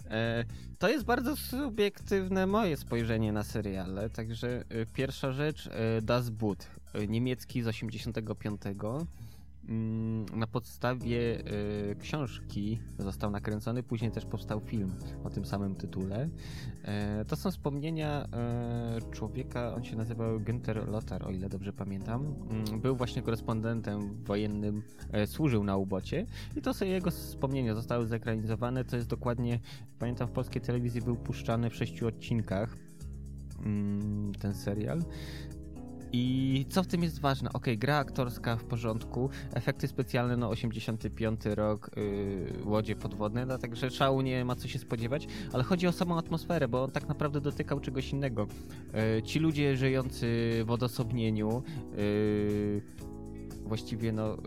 [0.09, 0.45] E,
[0.79, 6.67] to jest bardzo subiektywne moje spojrzenie na seriale, także e, pierwsza rzecz e, Das Boot,
[6.93, 9.07] e, niemiecki z 85 Mm,
[10.33, 11.39] na podstawie
[11.91, 14.91] y, książki został nakręcony, później też powstał film
[15.23, 16.29] o tym samym tytule.
[16.83, 22.35] E, to są wspomnienia e, człowieka, on się nazywał Günther Lothar, o ile dobrze pamiętam.
[22.49, 26.25] Mm, był właśnie korespondentem wojennym, e, służył na ubocie
[26.55, 28.85] i to są jego wspomnienia, zostały zekranizowane.
[28.85, 29.59] To jest dokładnie,
[29.99, 32.77] pamiętam w polskiej telewizji był puszczany w sześciu odcinkach
[33.59, 35.01] mm, ten serial.
[36.13, 37.53] I co w tym jest ważne?
[37.53, 43.89] Ok, gra aktorska w porządku, efekty specjalne, no 85 rok, yy, łodzie podwodne, no także
[43.89, 47.41] szału nie ma co się spodziewać, ale chodzi o samą atmosferę, bo on tak naprawdę
[47.41, 48.47] dotykał czegoś innego.
[49.15, 50.27] Yy, ci ludzie żyjący
[50.65, 51.63] w odosobnieniu,
[51.97, 52.81] yy,
[53.67, 54.37] właściwie no y,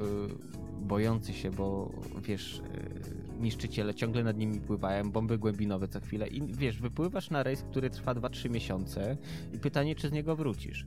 [0.81, 1.93] bojący się, bo
[2.23, 2.63] wiesz,
[3.39, 7.63] e, niszczyciele ciągle nad nimi pływają, bomby głębinowe co chwilę i wiesz, wypływasz na rejs,
[7.63, 9.17] który trwa 2-3 miesiące
[9.55, 10.87] i pytanie, czy z niego wrócisz.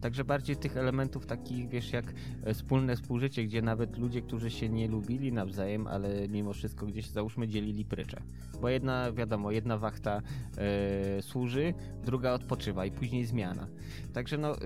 [0.00, 4.68] Także bardziej tych elementów takich, wiesz, jak e, wspólne współżycie, gdzie nawet ludzie, którzy się
[4.68, 8.22] nie lubili nawzajem, ale mimo wszystko gdzieś załóżmy dzielili prycze.
[8.60, 10.22] Bo jedna, wiadomo, jedna wachta
[10.58, 13.66] e, służy, druga odpoczywa i później zmiana.
[14.12, 14.60] Także no, e,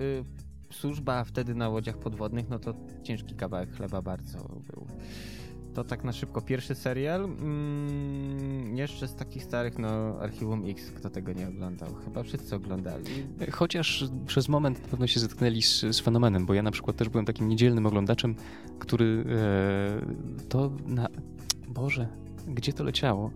[0.71, 4.87] służba wtedy na łodziach podwodnych, no to ciężki kawałek chleba bardzo był.
[5.75, 6.41] To tak na szybko.
[6.41, 7.23] Pierwszy serial.
[7.23, 11.89] Mm, jeszcze z takich starych, no Archiwum X, kto tego nie oglądał?
[12.05, 13.05] Chyba wszyscy oglądali.
[13.51, 17.09] Chociaż przez moment na pewno się zetknęli z, z fenomenem, bo ja na przykład też
[17.09, 18.35] byłem takim niedzielnym oglądaczem,
[18.79, 21.07] który e, to na...
[21.67, 22.07] Boże,
[22.47, 23.31] gdzie to leciało?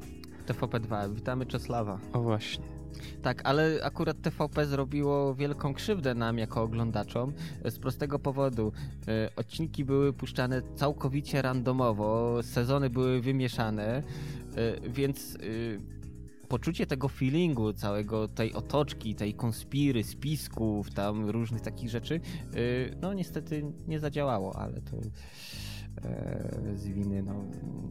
[0.47, 1.13] TVP2.
[1.13, 1.99] Witamy Czesława.
[2.13, 2.78] O właśnie.
[3.21, 7.33] Tak, ale akurat TVP zrobiło wielką krzywdę nam jako oglądaczom
[7.65, 8.71] z prostego powodu.
[9.07, 14.03] E, odcinki były puszczane całkowicie randomowo, sezony były wymieszane,
[14.55, 15.39] e, więc e,
[16.47, 22.21] poczucie tego feelingu, całego tej otoczki, tej konspiry, spisków, tam różnych takich rzeczy,
[23.01, 24.97] no niestety nie zadziałało, ale to
[26.75, 27.33] z winy no,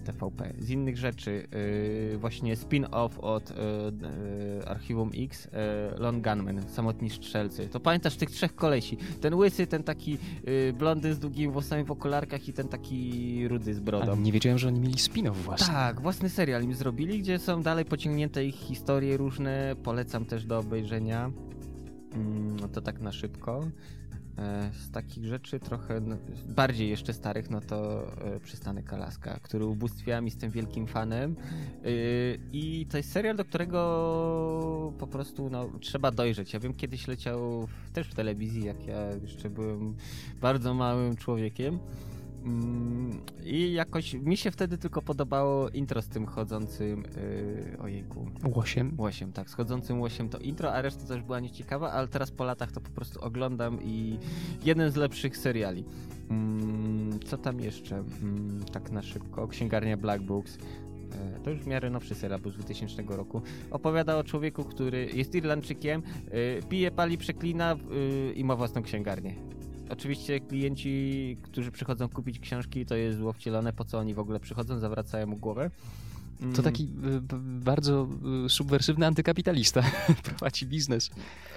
[0.04, 0.54] TVP.
[0.58, 1.46] Z innych rzeczy,
[2.14, 5.48] e, właśnie spin-off od e, Archiwum X,
[5.98, 7.68] Lone Gunman, Samotni Strzelcy.
[7.68, 8.96] To pamiętasz tych trzech kolesi?
[9.20, 10.18] Ten łysy, ten taki
[10.78, 14.12] blondy z długimi włosami w okularkach i ten taki rudy z brodą.
[14.12, 15.66] Ale nie wiedziałem, że oni mieli spin-off własny.
[15.66, 19.76] Tak, własny serial im zrobili, gdzie są dalej pociągnięte ich historie różne.
[19.84, 21.30] Polecam też do obejrzenia.
[22.14, 23.60] Mm, to tak na szybko.
[24.38, 26.16] E, z takich rzeczy trochę no,
[26.48, 31.36] bardziej jeszcze starych, no to e, Przystanek Alaska, który ubóstwiam, jestem wielkim fanem
[31.84, 31.88] e,
[32.52, 36.52] i to jest serial, do którego po prostu no, trzeba dojrzeć.
[36.52, 39.96] Ja wiem, kiedyś leciał też w telewizji, jak ja jeszcze byłem
[40.40, 41.78] bardzo małym człowiekiem
[43.44, 47.02] I jakoś mi się wtedy tylko podobało intro z tym chodzącym.
[47.02, 48.26] Yy, ojejku.
[48.54, 48.94] Łosiem?
[48.98, 49.50] Łosiem, tak.
[49.50, 52.80] Z chodzącym łosiem to intro, a reszta też była nieciekawa, ale teraz po latach to
[52.80, 54.18] po prostu oglądam i
[54.64, 55.84] jeden z lepszych seriali.
[56.30, 57.96] Mm, co tam jeszcze?
[57.96, 59.48] Mm, tak na szybko.
[59.48, 60.58] Księgarnia Black Books.
[61.12, 63.42] E, to już w miarę nowszy serial, z 2000 roku.
[63.70, 69.34] Opowiada o człowieku, który jest Irlandczykiem, yy, pije, pali, przeklina yy, i ma własną księgarnię.
[69.90, 74.40] Oczywiście klienci, którzy przychodzą kupić książki, to jest zło wcielone, po co oni w ogóle
[74.40, 75.70] przychodzą, zawracają mu głowę.
[76.56, 76.88] To taki y,
[77.60, 78.08] bardzo
[78.46, 79.82] y, subwersywny antykapitalista.
[80.24, 81.10] Prowadzi biznes.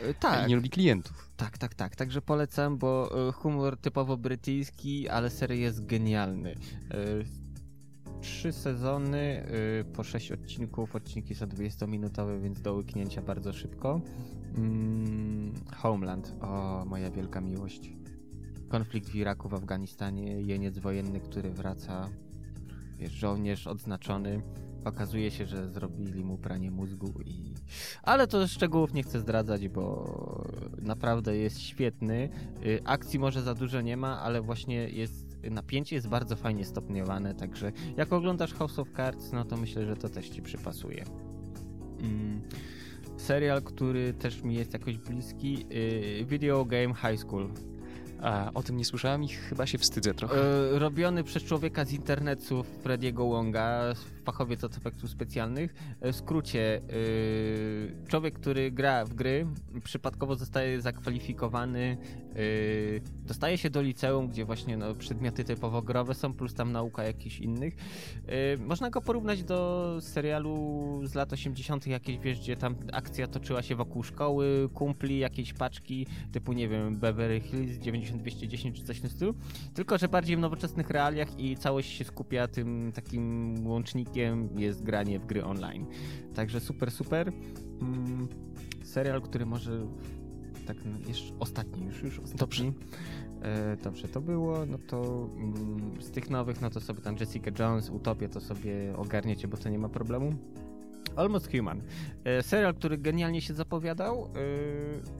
[0.10, 0.46] Y, tak.
[0.46, 1.32] I nie lubi klientów.
[1.38, 1.96] Tak, tak, tak.
[1.96, 6.56] Także polecam, bo humor typowo brytyjski, ale sery jest genialny.
[8.22, 9.46] Trzy sezony,
[9.94, 10.96] po sześć odcinków.
[10.96, 14.02] Odcinki są 20-minutowe, więc do łyknięcia bardzo szybko.
[14.58, 16.34] Mm, Homeland.
[16.41, 18.01] O, moja wielka miłość
[18.72, 22.10] konflikt w Iraku, w Afganistanie, jeniec wojenny, który wraca,
[22.98, 24.42] wiesz, żołnierz odznaczony.
[24.86, 27.54] Okazuje się, że zrobili mu pranie mózgu i...
[28.04, 30.46] Ale to szczegółów nie chcę zdradzać, bo
[30.82, 32.30] naprawdę jest świetny.
[32.66, 37.36] Y, akcji może za dużo nie ma, ale właśnie jest napięcie jest bardzo fajnie stopniowane,
[37.36, 41.04] także jak oglądasz House of Cards, no to myślę, że to też ci przypasuje.
[42.00, 42.42] Mm.
[43.18, 45.66] Serial, który też mi jest jakoś bliski,
[46.22, 47.50] y, Video Game High School.
[48.22, 50.36] A, o tym nie słyszałem i chyba się wstydzę trochę.
[50.76, 53.82] E, robiony przez człowieka z internetu, Frediego Wonga,
[54.26, 55.74] fachowiec od efektów specjalnych.
[56.02, 59.48] E, w skrócie, e, człowiek, który gra w gry,
[59.84, 61.98] przypadkowo zostaje zakwalifikowany,
[62.30, 62.36] e,
[63.28, 67.40] dostaje się do liceum, gdzie właśnie no, przedmioty typowo growe są, plus tam nauka jakichś
[67.40, 67.76] innych.
[68.60, 73.76] Można go porównać do serialu z lat 80., jakieś wiesz, gdzie tam akcja toczyła się
[73.76, 79.10] wokół szkoły, kumpli, jakieś paczki, typu nie wiem, Beverly Hills 90210 czy coś w tym
[79.10, 79.34] stylu.
[79.74, 84.11] Tylko, że bardziej w nowoczesnych realiach i całość się skupia tym takim łącznikiem
[84.56, 85.86] jest granie w gry online.
[86.34, 87.32] Także super, super.
[87.82, 88.28] Mm,
[88.84, 89.88] serial, który może
[90.67, 92.39] tak jeszcze ostatni już, już ostatni.
[92.39, 92.63] Dobrze.
[93.41, 97.52] E, dobrze, to było, no to mm, z tych nowych, no to sobie tam Jessica
[97.60, 100.34] Jones, Utopię to sobie ogarniecie, bo to nie ma problemu.
[101.15, 101.82] Almost Human.
[102.24, 104.26] E, serial, który genialnie się zapowiadał.
[104.26, 104.30] E,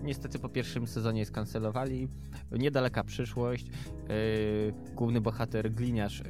[0.04, 2.08] niestety po pierwszym sezonie skancelowali.
[2.52, 3.66] Niedaleka przyszłość.
[3.68, 4.14] E,
[4.96, 6.24] główny bohater gliniarz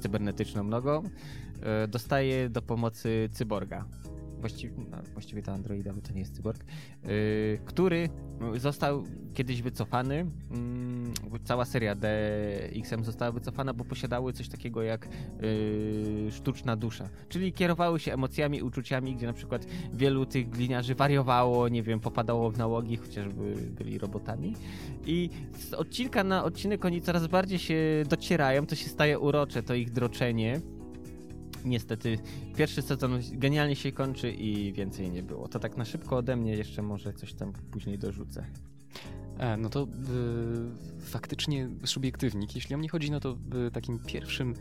[0.00, 1.02] cybernetyczną nogą,
[1.62, 3.84] e, dostaje do pomocy cyborga.
[4.40, 6.64] Właściwie, no, właściwie to androida, bo to nie jest cyborg,
[7.04, 8.08] y, który
[8.56, 10.26] został kiedyś wycofany.
[10.50, 11.12] Mm,
[11.44, 15.08] cała seria DXM została wycofana, bo posiadały coś takiego jak
[15.42, 17.08] y, sztuczna dusza.
[17.28, 22.50] Czyli kierowały się emocjami, uczuciami, gdzie na przykład wielu tych gliniarzy wariowało, nie wiem, popadało
[22.50, 24.54] w nałogi, chociażby byli robotami.
[25.06, 29.74] I z odcinka na odcinek oni coraz bardziej się docierają, to się staje urocze, to
[29.74, 30.60] ich droczenie
[31.64, 32.18] niestety
[32.56, 35.48] pierwszy sezon genialnie się kończy i więcej nie było.
[35.48, 38.46] To tak na szybko ode mnie jeszcze może coś tam później dorzucę.
[39.38, 39.86] E, no to y,
[41.00, 42.54] faktycznie subiektywnik.
[42.54, 44.54] Jeśli o mnie chodzi, no to y, takim pierwszym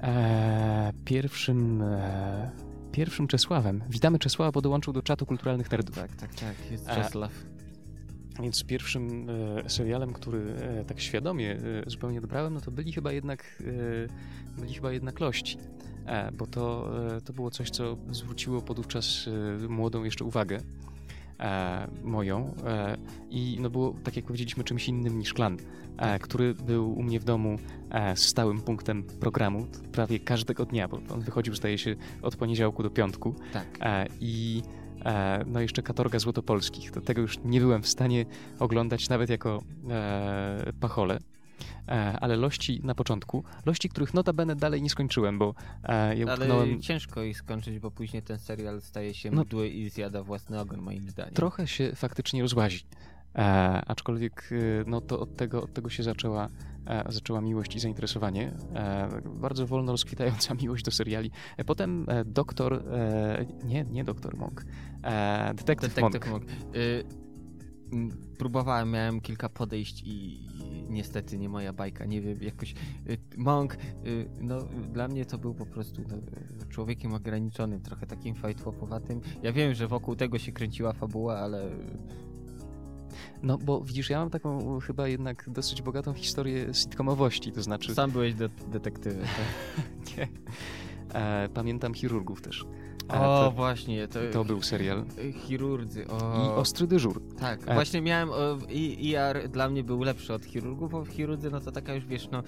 [0.00, 2.50] e, pierwszym e,
[2.92, 3.84] pierwszym Czesławem.
[3.88, 5.96] Witamy Czesława, bo dołączył do czatu kulturalnych nerdów.
[5.96, 7.32] Tak, tak, tak, jest Czesław.
[8.42, 9.26] Więc pierwszym
[9.64, 13.62] e, serialem, który e, tak świadomie e, zupełnie dobrałem, no to byli chyba jednak,
[14.58, 15.58] byli chyba jednak Lości.
[16.38, 16.90] Bo to,
[17.24, 19.28] to było coś, co zwróciło podówczas
[19.68, 20.60] młodą jeszcze uwagę
[22.02, 22.54] moją
[23.30, 25.56] i no było, tak jak powiedzieliśmy, czymś innym niż klan,
[26.20, 27.58] który był u mnie w domu
[28.14, 33.34] stałym punktem programu prawie każdego dnia, bo on wychodził, zdaje się, od poniedziałku do piątku.
[33.52, 33.78] Tak.
[34.20, 34.62] I
[35.04, 36.90] E, no jeszcze Katorga Złotopolskich.
[36.90, 38.26] Do tego już nie byłem w stanie
[38.58, 41.18] oglądać nawet jako e, pachole.
[41.88, 46.70] E, ale lości na początku, lości, których notabene dalej nie skończyłem, bo e, ja utknąłem...
[46.70, 50.60] Ale ciężko ich skończyć, bo później ten serial staje się no, mdły i zjada własny
[50.60, 51.34] ogon, moim zdaniem.
[51.34, 52.86] Trochę się faktycznie rozłazi.
[53.34, 53.40] E,
[53.86, 56.48] aczkolwiek e, no to od tego, od tego się zaczęła,
[56.86, 58.52] e, zaczęła miłość i zainteresowanie.
[58.74, 61.30] E, bardzo wolno rozkwitająca miłość do seriali.
[61.56, 62.84] E, potem e, doktor,
[63.64, 64.64] nie, nie doktor Monk,
[65.54, 66.46] detektyw, detektyw Monk.
[66.46, 66.76] Monk.
[66.76, 67.23] Y
[68.38, 70.46] próbowałem, miałem kilka podejść i,
[70.88, 72.74] niestety nie moja bajka, nie wiem, jakoś
[73.08, 73.74] y, Monk,
[74.06, 74.58] y, no
[74.92, 76.16] dla mnie to był po prostu no,
[76.68, 79.20] człowiekiem ograniczonym, trochę takim fajtłopowatym.
[79.42, 81.70] Ja wiem, że wokół tego się kręciła fabuła, ale
[83.42, 87.94] no bo widzisz, ja mam taką chyba jednak dosyć bogatą historię sitcomowości, to znaczy...
[87.94, 89.84] Sam byłeś de detektywem, tak?
[90.16, 90.28] nie.
[91.14, 92.66] E, pamiętam chirurgów też.
[93.12, 94.08] E, o, to, właśnie.
[94.08, 95.04] To, to, był serial.
[95.46, 96.08] Chirurdzy.
[96.08, 96.46] O.
[96.46, 97.22] I Ostry Dyżur.
[97.38, 97.74] Tak, e.
[97.74, 98.30] właśnie miałem...
[98.30, 101.94] O, i, IR dla mnie był lepszy od chirurgów, bo w chirurdzy no to taka
[101.94, 102.42] już, wiesz, no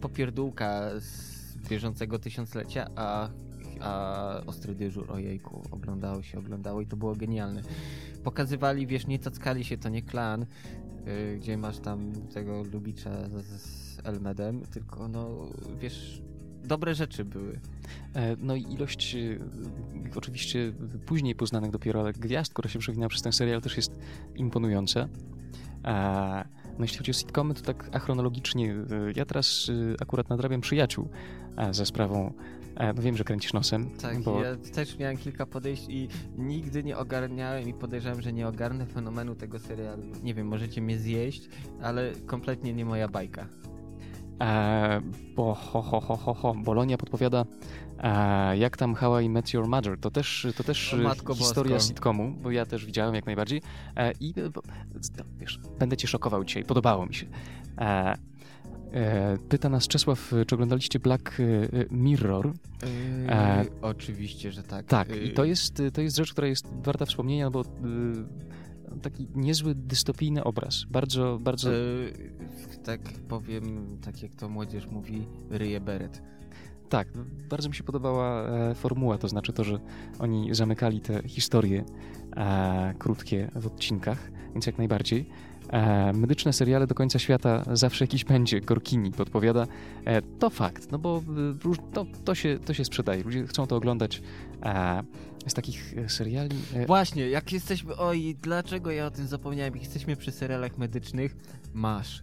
[0.00, 3.28] popierdółka z bieżącego tysiąclecia, a
[3.80, 7.62] a Ostry Dyżur, ojejku, oglądało się, oglądało i to było genialne.
[8.24, 10.46] Pokazywali, wiesz, nie cackali się, to nie klan,
[11.06, 15.46] yy, gdzie masz tam tego Lubicza z, z Elmedem, tylko no,
[15.80, 16.22] wiesz,
[16.68, 17.60] dobre rzeczy były.
[18.14, 19.38] E, no i ilość e,
[20.16, 20.72] oczywiście
[21.06, 23.98] później poznanych dopiero, ale gwiazd, która się przewinęła przez ten serial też jest
[24.34, 25.08] imponująca.
[25.84, 26.44] E,
[26.78, 28.74] no jeśli chodzi o sitcomy, to tak achronologicznie,
[29.16, 31.08] ja teraz akurat nadrabiam przyjaciół
[31.70, 32.32] za sprawą
[32.96, 33.90] no wiem, że kręcisz nosem.
[33.90, 34.42] Tak, bo...
[34.42, 39.34] ja też miałem kilka podejść i nigdy nie ogarniałem i podejrzewam, że nie ogarnę fenomenu
[39.34, 40.02] tego serialu.
[40.22, 41.48] Nie wiem, możecie mnie zjeść,
[41.82, 43.46] ale kompletnie nie moja bajka.
[44.40, 45.00] E,
[45.36, 46.54] bo ho, ho, ho, ho, ho.
[46.54, 47.44] Bolonia podpowiada
[47.98, 49.98] e, jak tam How I Met Your Mother.
[50.00, 50.96] To też, to też
[51.34, 51.88] historia Bosko.
[51.88, 53.62] sitcomu, bo ja też widziałem jak najbardziej.
[53.96, 54.62] E, I bo,
[55.18, 57.26] no, wiesz, będę cię szokował dzisiaj, podobało mi się.
[57.78, 58.14] E,
[58.92, 61.44] e, pyta nas Czesław, czy oglądaliście Black e,
[61.90, 62.46] Mirror?
[62.46, 64.86] Yy, oczywiście, że tak.
[64.86, 67.64] Tak, i to jest, to jest rzecz, która jest warta wspomnienia, bo
[69.02, 70.84] taki niezły dystopijny obraz.
[70.90, 71.70] Bardzo, bardzo...
[71.70, 72.12] Yy,
[72.84, 76.22] tak powiem, tak jak to młodzież mówi, ryje beret.
[76.88, 77.08] Tak,
[77.48, 79.78] bardzo mi się podobała e, formuła, to znaczy to, że
[80.18, 81.84] oni zamykali te historie
[82.36, 85.28] e, krótkie w odcinkach, więc jak najbardziej.
[85.72, 88.60] E, medyczne seriale do końca świata zawsze jakiś będzie.
[88.60, 89.66] Gorkini podpowiada.
[90.04, 91.22] E, to fakt, no bo
[91.64, 93.22] e, to, to, się, to się sprzedaje.
[93.22, 94.22] Ludzie chcą to oglądać.
[94.62, 95.02] E,
[95.46, 96.56] z takich e, seriali.
[96.74, 97.96] E, Właśnie, jak jesteśmy.
[97.96, 99.74] Oj, dlaczego ja o tym zapomniałem?
[99.74, 101.36] Jak jesteśmy przy serialach medycznych,
[101.74, 102.22] masz.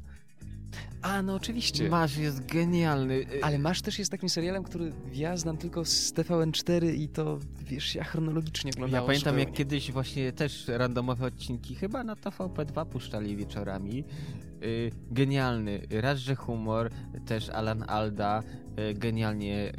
[1.01, 1.89] A, no oczywiście.
[1.89, 3.13] Masz jest genialny.
[3.13, 7.39] Y, Ale Masz też jest takim serialem, który ja znam tylko z TVN4 i to,
[7.61, 9.03] wiesz, ja chronologicznie oglądałem.
[9.03, 9.43] Ja pamiętam, zupełnie.
[9.43, 14.03] jak kiedyś właśnie też randomowe odcinki chyba na TVP2 puszczali wieczorami.
[14.61, 15.81] Yy, genialny.
[15.89, 16.89] Raz, że humor,
[17.25, 18.43] też Alan Alda
[18.77, 19.73] yy, genialnie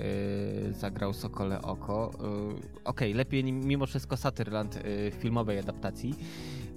[0.66, 2.11] yy, zagrał Sokole Oko.
[2.14, 4.80] Y, okej, okay, lepiej mimo wszystko Satyrland y,
[5.11, 6.14] w filmowej adaptacji,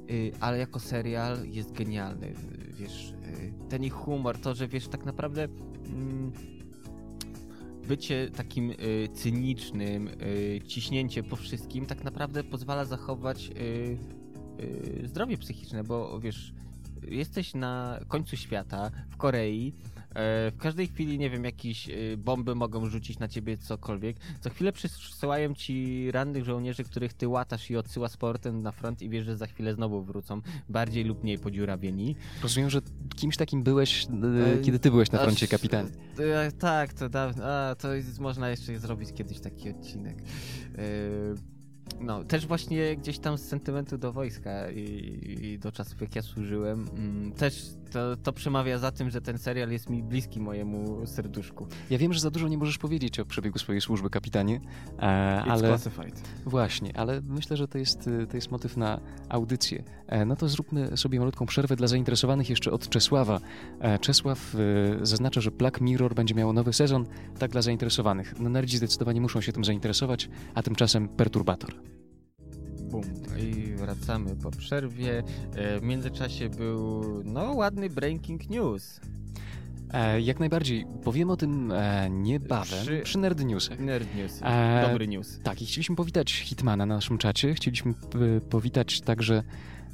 [0.10, 2.34] y, ale jako serial jest genialny.
[2.80, 3.14] Wiesz,
[3.70, 6.32] ten ich humor, to, że wiesz, tak naprawdę mm,
[7.88, 15.84] bycie takim y, cynicznym, y, ciśnięcie po wszystkim tak naprawdę pozwala zachować y, zdrowie psychiczne,
[15.84, 16.54] bo wiesz,
[17.08, 19.74] jesteś na końcu świata, w Korei,
[20.16, 24.18] w każdej chwili, nie wiem, jakieś e, bomby mogą rzucić na ciebie cokolwiek.
[24.40, 29.02] Co chwilę przysyłają ci rannych żołnierzy, których ty łatasz i odsyła z portem na front
[29.02, 32.16] i wiesz, że za chwilę znowu wrócą, bardziej lub mniej podziurawieni.
[32.44, 32.82] Rozumiem, że
[33.16, 35.88] kimś takim byłeś, e, kiedy ty byłeś na froncie, kapitan.
[36.20, 37.46] E, tak, to dawno.
[37.46, 40.18] A, to jest, można jeszcze zrobić kiedyś taki odcinek.
[40.78, 41.60] E,
[42.02, 46.22] no, też właśnie gdzieś tam z sentymentu do wojska i, i do czasów, jak ja
[46.22, 51.08] służyłem, mm, też to, to przemawia za tym, że ten serial jest mi bliski mojemu
[51.08, 51.68] serduszku.
[51.90, 54.62] Ja wiem, że za dużo nie możesz powiedzieć o przebiegu swojej służby, kapitanie,
[55.00, 55.02] e,
[55.48, 55.68] ale...
[55.68, 56.22] classified.
[56.46, 59.00] Właśnie, ale myślę, że to jest, to jest motyw na
[59.30, 59.84] audycję.
[60.08, 63.40] E, no to zróbmy sobie malutką przerwę dla zainteresowanych jeszcze od Czesława.
[63.80, 67.06] E, Czesław e, zaznacza, że Black Mirror będzie miało nowy sezon,
[67.40, 68.40] tak dla zainteresowanych.
[68.40, 71.99] No nerdzi zdecydowanie muszą się tym zainteresować, a tymczasem Perturbator.
[72.90, 73.04] Bum.
[73.38, 75.24] I wracamy po przerwie.
[75.56, 79.00] E, w międzyczasie był, no, ładny breaking news.
[79.94, 80.86] E, jak najbardziej.
[81.04, 83.80] Powiem o tym e, niebawem przy, przy Nerd Newsach.
[83.80, 84.40] Nerd News.
[84.44, 85.40] E, Dobry news.
[85.44, 87.54] Tak, i chcieliśmy powitać Hitmana na naszym czacie.
[87.54, 87.94] Chcieliśmy
[88.50, 89.44] powitać także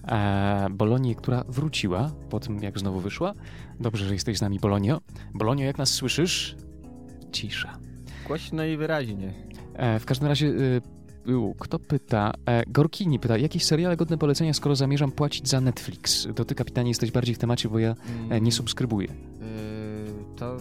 [0.08, 3.34] e, Bolonię, która wróciła po tym, jak znowu wyszła.
[3.79, 5.01] Dobrze, że jesteś z nami, Bolonio.
[5.34, 6.55] Bolonio, jak nas słyszysz?
[7.31, 7.77] Cisza.
[8.27, 9.34] Głośno i wyraźnie.
[9.99, 10.53] W każdym razie
[11.59, 12.33] kto pyta?
[12.45, 16.27] E, Gorkini pyta, jakieś seriale godne polecenia, skoro zamierzam płacić za Netflix?
[16.35, 18.51] To ty, kapitanie, jesteś bardziej w temacie, bo ja e, nie mm.
[18.51, 19.07] subskrybuję.
[19.07, 19.15] Yy,
[20.35, 20.57] to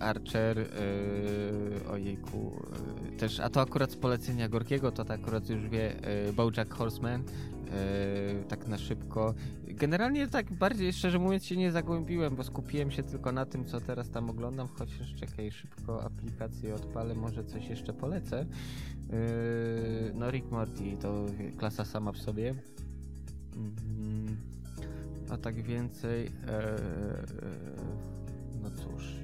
[0.00, 2.62] Archer, yy, ojejku,
[3.10, 6.74] yy, też, a to akurat z polecenia Gorkiego, to tak akurat już wie, yy, Bojack
[6.74, 9.34] Horseman, yy, tak na szybko.
[9.68, 13.80] Generalnie tak bardziej, szczerze mówiąc, się nie zagłębiłem, bo skupiłem się tylko na tym, co
[13.80, 18.46] teraz tam oglądam, chociaż czekaj, szybko aplikację odpalę, może coś jeszcze polecę.
[19.10, 19.16] Yy,
[20.14, 21.26] no Rick Morty to
[21.58, 22.54] klasa sama w sobie.
[23.56, 24.36] Mm,
[25.30, 26.78] a tak więcej, e, e,
[28.62, 29.23] no cóż.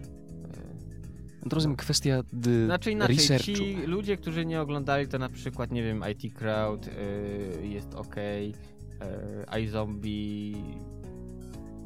[1.42, 3.46] No to rozumiem, kwestia d- Znaczy inaczej, researchu.
[3.46, 6.90] ci ludzie, którzy nie oglądali, to na przykład, nie wiem, IT Crowd y,
[7.66, 10.56] jest ok, y, iZombie,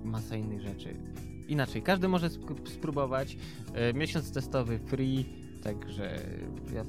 [0.05, 0.95] masa innych rzeczy.
[1.49, 3.37] Inaczej, każdy może sp- spróbować.
[3.91, 5.25] Y, miesiąc testowy free,
[5.63, 6.19] także
[6.75, 6.85] ja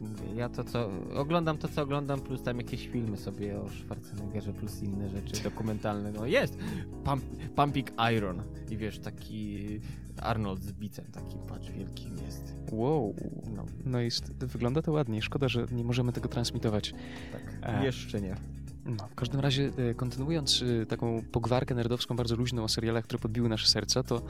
[0.00, 4.52] mówię, ja to co, oglądam to co oglądam, plus tam jakieś filmy sobie o Schwarzeneggerze,
[4.52, 6.58] plus inne rzeczy dokumentalne, no jest,
[7.04, 7.24] Pump,
[7.56, 9.66] Pumping Iron i wiesz, taki
[10.24, 12.54] Arnold z bicem, taki patrz wielkim jest.
[12.72, 13.14] Wow,
[13.56, 16.94] no, no jest, wygląda to ładnie, szkoda, że nie możemy tego transmitować.
[17.32, 17.84] Tak, e...
[17.84, 18.36] jeszcze nie.
[18.84, 23.18] No, w każdym razie, e, kontynuując e, taką pogwarkę nerdowską, bardzo luźną o serialach, które
[23.18, 24.22] podbiły nasze serca, to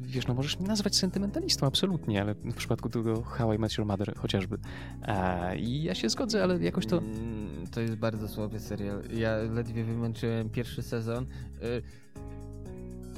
[0.00, 3.86] wiesz, no możesz mnie nazwać sentymentalistą, absolutnie, ale w przypadku tego How I Met Your
[3.86, 4.58] Mother chociażby.
[5.56, 6.98] I ja się zgodzę, ale jakoś to...
[6.98, 9.02] Mm, to jest bardzo słaby serial.
[9.14, 11.26] Ja ledwie wymęczyłem pierwszy sezon.
[11.62, 12.11] E,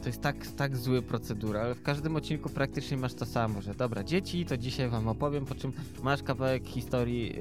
[0.04, 3.74] to jest tak, tak zły procedura, ale w każdym odcinku praktycznie masz to samo, że
[3.74, 7.34] dobra, dzieci, to dzisiaj wam opowiem, po czym masz kawałek historii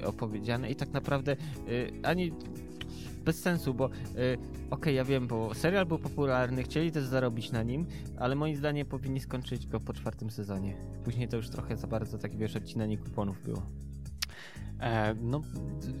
[0.00, 2.32] yy, opowiedziany i tak naprawdę yy, ani
[3.24, 4.38] bez sensu, bo y, okej,
[4.70, 7.86] okay, ja wiem, bo serial był popularny, chcieli też zarobić na nim,
[8.18, 10.76] ale moim zdaniem powinni skończyć go po czwartym sezonie.
[11.04, 13.62] Później to już trochę za bardzo, tak wiesz, odcinanie kuponów było.
[14.82, 15.42] E, no,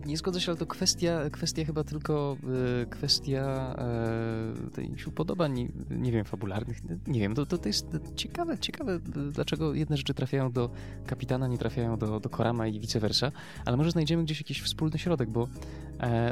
[0.06, 2.36] nie zgodzę się, ale to kwestia, kwestia chyba tylko
[2.82, 6.78] e, kwestia e, tej upodobań, nie wiem, fabularnych.
[7.06, 8.98] Nie wiem, to, to, to jest ciekawe, ciekawe,
[9.32, 10.70] dlaczego jedne rzeczy trafiają do
[11.06, 13.32] kapitana, nie trafiają do, do Korama i vice versa,
[13.64, 15.48] ale może znajdziemy gdzieś jakiś wspólny środek, bo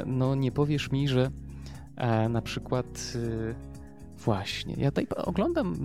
[0.05, 1.31] no nie powiesz mi, że
[2.29, 3.13] na przykład
[4.25, 4.75] Właśnie.
[4.77, 5.75] Ja tutaj oglądam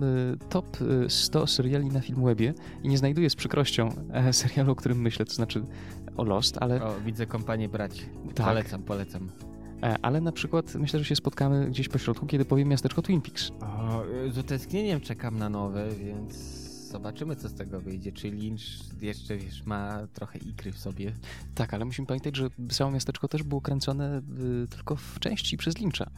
[0.49, 0.77] top
[1.07, 2.53] 100 y, seriali na Filmwebie
[2.83, 3.89] i nie znajduję z przykrością
[4.31, 5.63] serialu, o którym myślę, to znaczy
[6.17, 6.83] o Lost, ale...
[6.83, 8.01] O, widzę kompanię braci.
[8.35, 8.47] Tak.
[8.47, 9.29] Polecam, polecam.
[9.83, 13.21] E, ale na przykład myślę, że się spotkamy gdzieś po środku, kiedy powiem miasteczko Twin
[13.21, 13.51] Peaks.
[13.61, 18.11] O, z utęsknieniem czekam na nowe, więc zobaczymy, co z tego wyjdzie.
[18.11, 18.61] Czy Lynch
[19.01, 21.13] jeszcze, wiesz, ma trochę ikry w sobie.
[21.55, 24.21] Tak, ale musimy pamiętać, że całe miasteczko też było kręcone
[24.63, 26.09] y, tylko w części przez Lyncha.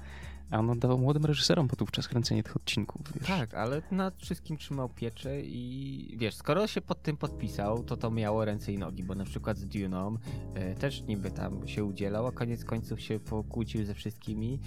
[0.51, 3.01] A on oddawał młodym reżyserom podówczas kręcenie tych odcinków.
[3.15, 3.27] Wiesz.
[3.27, 8.11] Tak, ale nad wszystkim trzymał pieczę i wiesz, skoro się pod tym podpisał, to to
[8.11, 10.17] miało ręce i nogi, bo na przykład z Dune'ą
[10.53, 14.59] e, też niby tam się udzielał, a koniec końców się pokłócił ze wszystkimi,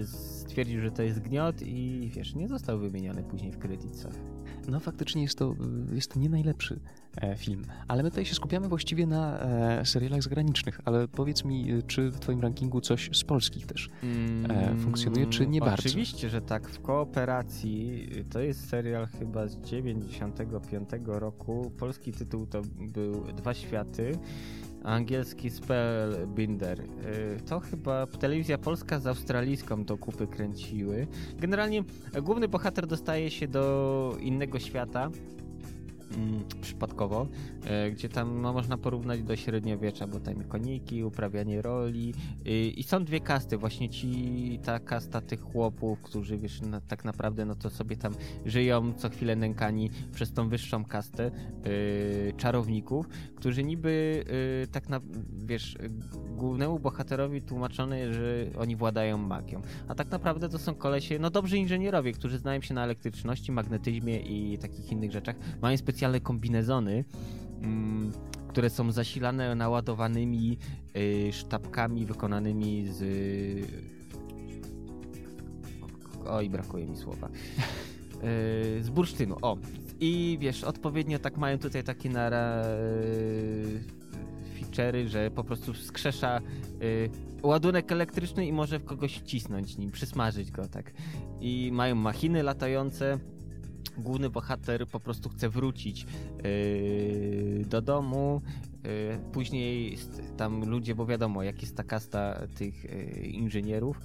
[0.00, 4.35] e, stwierdził, że to jest gniot i wiesz, nie został wymieniony później w kredytach.
[4.68, 5.54] No faktycznie jest to,
[5.92, 6.80] jest to nie najlepszy
[7.16, 11.82] e, film, ale my tutaj się skupiamy właściwie na e, serialach zagranicznych, ale powiedz mi,
[11.86, 15.88] czy w twoim rankingu coś z polskich też e, mm, funkcjonuje, czy nie bardzo?
[15.88, 16.68] Oczywiście, że tak.
[16.68, 21.72] W kooperacji to jest serial chyba z 95 roku.
[21.78, 24.12] Polski tytuł to był Dwa Światy
[24.86, 26.80] angielski Spellbinder.
[26.80, 26.86] Y,
[27.46, 31.06] to chyba telewizja polska z australijską do kupy kręciły.
[31.38, 31.84] Generalnie
[32.22, 35.10] główny bohater dostaje się do innego świata,
[36.14, 37.26] Mm, przypadkowo,
[37.64, 42.14] e, gdzie tam no, można porównać do średniowiecza, bo tam koniki, uprawianie roli
[42.76, 47.44] i są dwie kasty, właśnie ci, ta kasta tych chłopów, którzy wiesz, na, tak naprawdę
[47.44, 51.30] no to sobie tam żyją co chwilę nękani przez tą wyższą kastę
[51.64, 54.24] yy, czarowników, którzy niby
[54.60, 55.00] yy, tak na,
[55.46, 55.76] wiesz,
[56.36, 61.58] głównemu bohaterowi tłumaczone, że oni władają magią, a tak naprawdę to są kolesie, no dobrzy
[61.58, 67.04] inżynierowie, którzy znają się na elektryczności, magnetyzmie i takich innych rzeczach, mają specjalne specjalne kombinezony,
[67.62, 68.12] mm,
[68.48, 70.58] które są zasilane naładowanymi
[70.96, 73.02] y, sztabkami wykonanymi z.
[76.26, 77.28] Oj, brakuje mi słowa.
[78.16, 79.36] Y, z bursztynu.
[79.42, 79.56] O.
[80.00, 83.84] I wiesz, odpowiednio tak mają tutaj takie nara y,
[84.60, 86.40] feature'y, że po prostu skrzesza
[87.42, 90.92] ładunek elektryczny i może w kogoś wcisnąć nim, przysmażyć go, tak.
[91.40, 93.18] I mają machiny latające,
[93.98, 96.06] główny bohater po prostu chce wrócić
[96.44, 98.42] yy, do domu.
[98.84, 99.98] Yy, później
[100.36, 103.98] tam ludzie, bo wiadomo, jak jest ta kasta tych yy, inżynierów,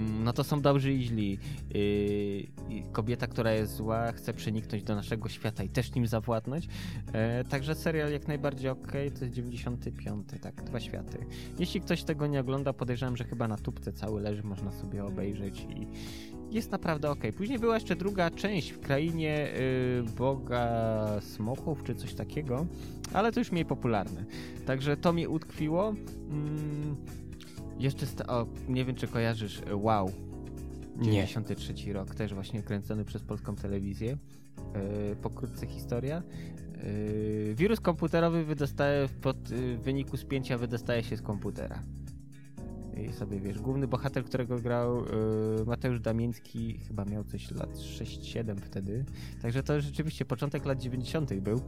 [0.00, 1.38] no to są dobrzy i źli.
[1.74, 6.66] Yy, kobieta, która jest zła, chce przeniknąć do naszego świata i też nim zawładnąć.
[6.66, 11.18] Yy, także serial jak najbardziej ok, to jest 95, tak, dwa światy.
[11.58, 15.66] Jeśli ktoś tego nie ogląda, podejrzewam, że chyba na tubce cały leży, można sobie obejrzeć
[15.76, 15.86] i
[16.50, 17.22] jest naprawdę ok.
[17.36, 19.48] Później była jeszcze druga część w krainie
[20.04, 22.66] yy, Boga Smoków, czy coś takiego,
[23.12, 24.24] ale to już mniej popularne.
[24.66, 25.94] Także to mi utkwiło.
[26.30, 26.96] Mm,
[27.80, 30.10] jeszcze, o, nie wiem czy kojarzysz, y, Wow.
[31.02, 31.92] 93 nie.
[31.92, 34.16] rok, też właśnie kręcony przez polską telewizję.
[35.08, 36.22] Yy, pokrótce historia.
[37.46, 41.82] Yy, wirus komputerowy wydostaje pod, yy, w wyniku spięcia wydostaje się z komputera
[42.96, 45.06] i sobie wiesz, główny bohater, którego grał y,
[45.66, 49.04] Mateusz Damiński, chyba miał coś lat 6-7 wtedy.
[49.42, 51.34] Także to rzeczywiście początek lat 90.
[51.34, 51.60] był.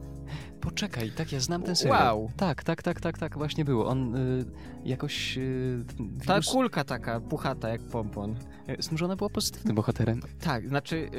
[0.61, 2.17] Poczekaj, tak, ja znam ten serial.
[2.17, 2.31] Wow.
[2.37, 3.87] Tak, tak, tak, tak, tak, właśnie było.
[3.87, 4.45] On y,
[4.83, 5.37] jakoś...
[5.37, 6.25] Y, wirus...
[6.25, 8.35] Ta kulka taka, puchata jak pompon.
[8.79, 10.21] Znużona była pozytywnym bohaterem.
[10.39, 11.09] Tak, znaczy...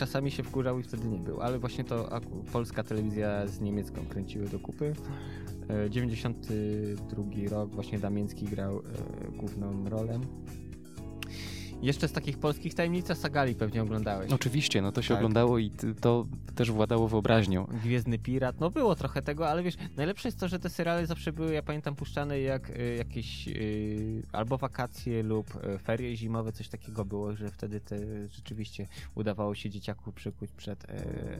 [0.00, 2.20] Czasami się wkurzał i wtedy nie był, ale właśnie to
[2.52, 4.94] polska telewizja z niemiecką kręciły do kupy.
[5.90, 8.82] 92 e, rok, właśnie Damiński grał e,
[9.36, 10.20] główną rolę.
[11.82, 14.32] Jeszcze z takich polskich tajemnic Sagali pewnie oglądałeś.
[14.32, 15.16] Oczywiście, no to się tak.
[15.16, 15.70] oglądało i
[16.00, 17.66] to też władało wyobraźnią.
[17.84, 21.32] Gwiezdny Pirat, no było trochę tego, ale wiesz, najlepsze jest to, że te seriale zawsze
[21.32, 26.68] były, ja pamiętam, puszczane jak y, jakieś y, albo wakacje lub y, ferie zimowe, coś
[26.68, 27.96] takiego było, że wtedy te,
[28.28, 30.86] rzeczywiście udawało się dzieciaku przykuć przed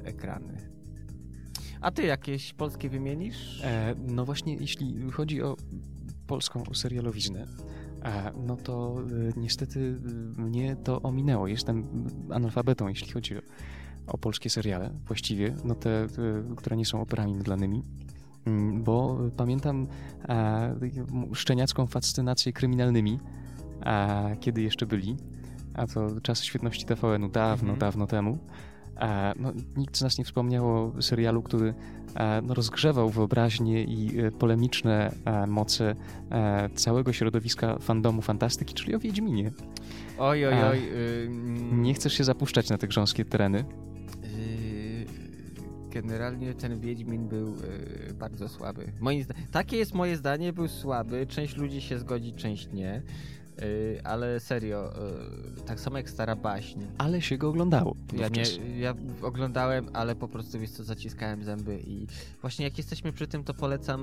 [0.05, 0.70] ekrany.
[1.80, 3.61] A ty jakieś polskie wymienisz?
[3.64, 5.57] E, no właśnie, jeśli chodzi o
[6.26, 7.47] polską serialowiznę,
[8.46, 9.98] no to e, niestety
[10.38, 11.46] e, mnie to ominęło.
[11.46, 13.40] Jestem analfabetą, jeśli chodzi o,
[14.07, 16.07] o polskie seriale, właściwie, no te,
[16.57, 17.82] które nie są operami mydlanymi
[18.46, 19.86] mm, bo pamiętam
[20.28, 20.74] e,
[21.34, 23.18] szczeniacką fascynację kryminalnymi,
[23.82, 25.16] e, kiedy jeszcze byli,
[25.74, 27.80] a to czas świetności TVN-u dawno, mm -hmm.
[27.80, 28.38] dawno temu.
[29.01, 31.74] E, no, nikt z nas nie wspomniał o serialu, który
[32.14, 35.12] e, no, rozgrzewał wyobraźnię i e, polemiczne
[35.48, 35.94] moce
[36.74, 39.53] całego środowiska fandomu fantastyki, czyli o Wiedźminie.
[40.18, 40.80] Oj, oj, oj.
[41.72, 43.64] Nie chcesz się zapuszczać na te grząskie tereny?
[44.24, 45.07] Y,
[45.90, 48.92] generalnie ten Wiedźmin był y, bardzo słaby.
[49.01, 51.26] Moim takie jest moje zdanie, był słaby.
[51.26, 53.03] Część ludzi się zgodzi, część nie.
[53.62, 54.92] Y, ale serio,
[55.58, 56.80] y, tak samo jak Stara Baśń.
[56.98, 57.96] Ale się go oglądało.
[58.12, 58.42] Ja, nie,
[58.78, 62.06] ja oglądałem, ale po prostu wiesz co, zaciskałem zęby i
[62.40, 64.02] właśnie jak jesteśmy przy tym, to polecam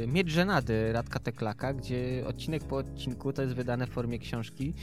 [0.00, 4.74] yy, Miecz Żenady Radka Teklaka, gdzie odcinek po odcinku to jest wydane w formie książki.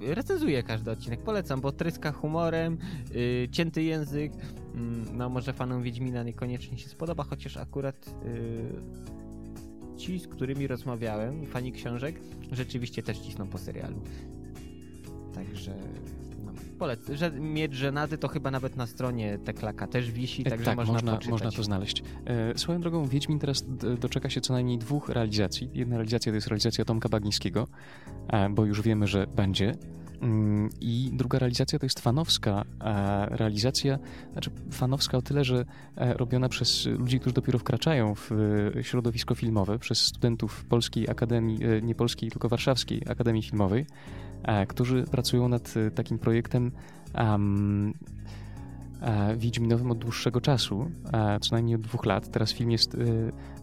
[0.00, 2.78] Yy, recenzuję każdy odcinek, polecam, bo tryska humorem,
[3.14, 4.80] yy, cięty język, yy,
[5.12, 9.18] no może fanom Wiedźmina niekoniecznie się spodoba, chociaż akurat yy,
[9.98, 12.20] ci, z którymi rozmawiałem, fani książek,
[12.52, 14.00] rzeczywiście też cisną po serialu.
[15.34, 15.74] Także
[16.78, 17.16] polecam.
[17.16, 20.92] Że Miecz Żenady to chyba nawet na stronie Teklaka też wisi, e, także tak, można,
[20.92, 22.02] można, można to znaleźć.
[22.24, 23.64] E, swoją drogą, Wiedźmin teraz
[24.00, 25.70] doczeka się co najmniej dwóch realizacji.
[25.74, 27.68] Jedna realizacja to jest realizacja Tomka Bagińskiego,
[28.28, 29.74] e, bo już wiemy, że będzie.
[30.20, 32.64] Mm, I druga realizacja to jest fanowska
[33.30, 33.98] realizacja,
[34.32, 35.64] znaczy fanowska o tyle, że
[35.96, 41.64] e, robiona przez ludzi, którzy dopiero wkraczają w e, środowisko filmowe, przez studentów Polskiej Akademii,
[41.64, 43.86] e, nie Polskiej, tylko Warszawskiej Akademii Filmowej,
[44.68, 46.72] którzy pracują nad takim projektem
[47.14, 47.94] um,
[49.00, 52.30] e, wiedźminowym od dłuższego czasu, e, co najmniej od dwóch lat.
[52.30, 52.98] Teraz film jest e,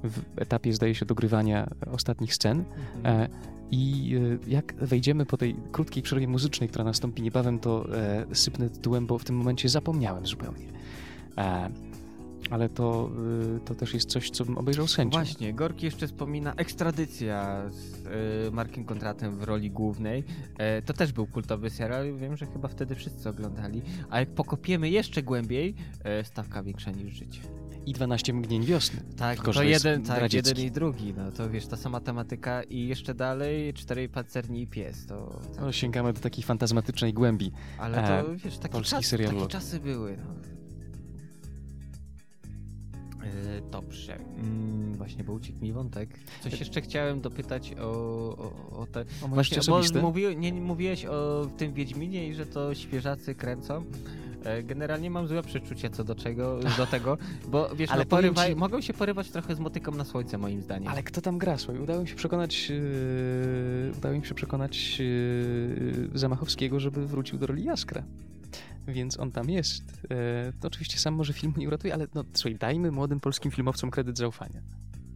[0.03, 2.63] w etapie, zdaje się, dogrywania ostatnich scen.
[2.95, 3.21] Mhm.
[3.21, 3.29] E,
[3.71, 8.69] I e, jak wejdziemy po tej krótkiej przerwie muzycznej, która nastąpi niebawem, to e, sypnę
[8.69, 10.65] tytułem, bo w tym momencie zapomniałem zupełnie.
[12.49, 13.09] Ale to,
[13.55, 15.17] e, to też jest coś, co bym obejrzał z chęcią.
[15.19, 17.95] Właśnie, Gorki jeszcze wspomina ekstradycja z
[18.47, 20.23] y, Markiem Kontratem w roli głównej.
[20.57, 23.81] E, to też był kultowy serial, wiem, że chyba wtedy wszyscy oglądali.
[24.09, 27.41] A jak pokopiemy jeszcze głębiej, e, stawka większa niż życie.
[27.85, 29.01] I 12 mgnień wiosny.
[29.17, 30.49] Tak, Tylko, to jeden, tak, radziecki.
[30.49, 34.67] jeden i drugi, no to wiesz, ta sama tematyka i jeszcze dalej czterej pancerni i
[34.67, 35.39] pies, to...
[35.53, 35.61] Tak.
[35.61, 37.51] No, sięgamy do takiej fantazmatycznej głębi.
[37.77, 40.55] Ale to, e, wiesz, takie, czas, takie czasy były, no.
[43.45, 44.15] E, Dobrze.
[44.15, 46.09] Mm, właśnie, bo uciekł mi wątek.
[46.41, 47.83] Coś jeszcze chciałem dopytać o,
[48.37, 49.05] o, o te...
[49.21, 53.83] O Właśnie, bo mówi, nie, mówiłeś o tym Wiedźminie i że to świeżacy kręcą.
[54.43, 57.17] E, Generalnie mam złe przeczucie co do czego, do tego,
[57.47, 60.61] bo wiesz, Ale no, porywa, ci- mogą się porywać trochę z motyką na słońce moim
[60.61, 60.87] zdaniem.
[60.87, 61.57] Ale kto tam gra?
[61.57, 67.47] Słuchaj, udało mi się przekonać, yy, udało mi się przekonać yy, Zamachowskiego, żeby wrócił do
[67.47, 68.03] roli Jaskra.
[68.87, 69.83] Więc on tam jest.
[70.09, 73.91] E, to oczywiście sam może filmu nie uratuje, ale no, słuchaj, dajmy młodym polskim filmowcom
[73.91, 74.61] kredyt zaufania.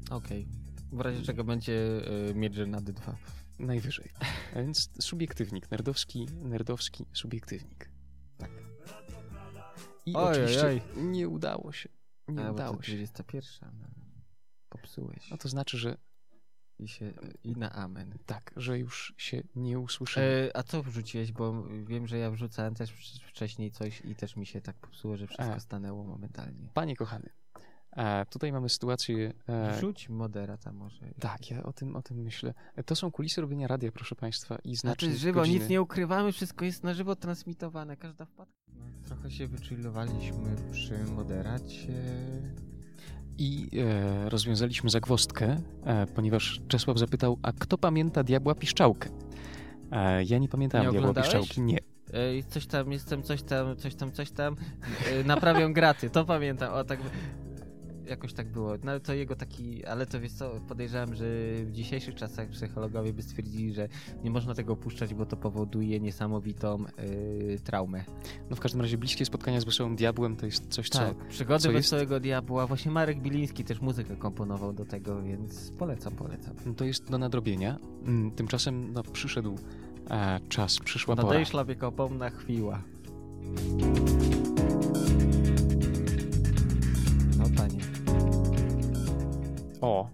[0.09, 0.47] Okej.
[0.91, 3.17] W razie czego będzie y, mieć żenady 2.
[3.59, 4.09] Najwyżej.
[4.55, 7.89] A więc subiektywnik, nerdowski, nerdowski subiektywnik.
[8.37, 8.51] Tak.
[10.05, 11.89] I Oj, oczywiście oj, nie udało się.
[12.27, 12.95] Nie A, bo udało to się.
[12.95, 13.69] 21.
[13.79, 13.87] No.
[14.69, 15.31] Popsułeś.
[15.31, 15.97] No to znaczy, że
[16.79, 17.13] I, się,
[17.43, 18.13] I na amen.
[18.25, 20.25] tak, że już się nie usłyszymy.
[20.25, 21.31] E, a co wrzuciłeś?
[21.31, 25.17] Bo wiem, że ja wrzucałem też wcz- wcześniej coś i też mi się tak popsuło,
[25.17, 25.59] że wszystko E.
[25.59, 26.69] stanęło momentalnie.
[26.73, 27.29] Panie kochany,
[27.91, 29.33] e, tutaj mamy sytuację.
[29.47, 31.05] E, Wrzuć moderata może.
[31.19, 32.53] tak, ja o tym, o tym myślę.
[32.75, 35.59] E, To są kulisy robienia radia, proszę Państwa, i Znaczy żywo, godziny.
[35.59, 38.53] nic nie ukrywamy, wszystko jest na żywo transmitowane, każda wpadka.
[38.73, 41.93] No, trochę się wyczulowaliśmy przy moderacie.
[43.39, 49.09] I e, rozwiązaliśmy zagwozdkę, e, ponieważ Czesław zapytał, a kto pamięta Diabła Piszczałkę?
[49.91, 51.27] E, ja nie pamiętałem Nie Diabła oglądałeś?
[51.27, 51.77] Piszczałki, nie.
[52.13, 54.55] Ej, coś tam, jestem coś tam, coś tam, coś tam.
[55.11, 56.73] E, naprawiam graty, to pamiętam.
[56.73, 56.99] O, tak.
[58.09, 58.73] Jakoś tak było.
[58.83, 61.25] No to jego taki, ale to wiesz co, podejrzewam, że
[61.65, 63.87] w dzisiejszych czasach psychologowie by stwierdzili, że
[64.23, 68.03] nie można tego puszczać, bo to powoduje niesamowitą y, traumę.
[68.49, 70.99] No w każdym razie bliskie spotkania z Wesołym Diabłem to jest coś, co...
[70.99, 72.67] Tak, przygody co jest- Wesołego Diabła.
[72.67, 76.55] Właśnie Marek Biliński też muzykę komponował do tego, więc polecam, polecam.
[76.77, 77.77] To jest do nadrobienia.
[78.05, 79.55] Mm, Tymczasem no, przyszedł
[80.09, 81.27] e, czas, przyszła pora.
[81.27, 82.81] Nadejszła wiekopomna chwila.
[89.81, 90.09] O!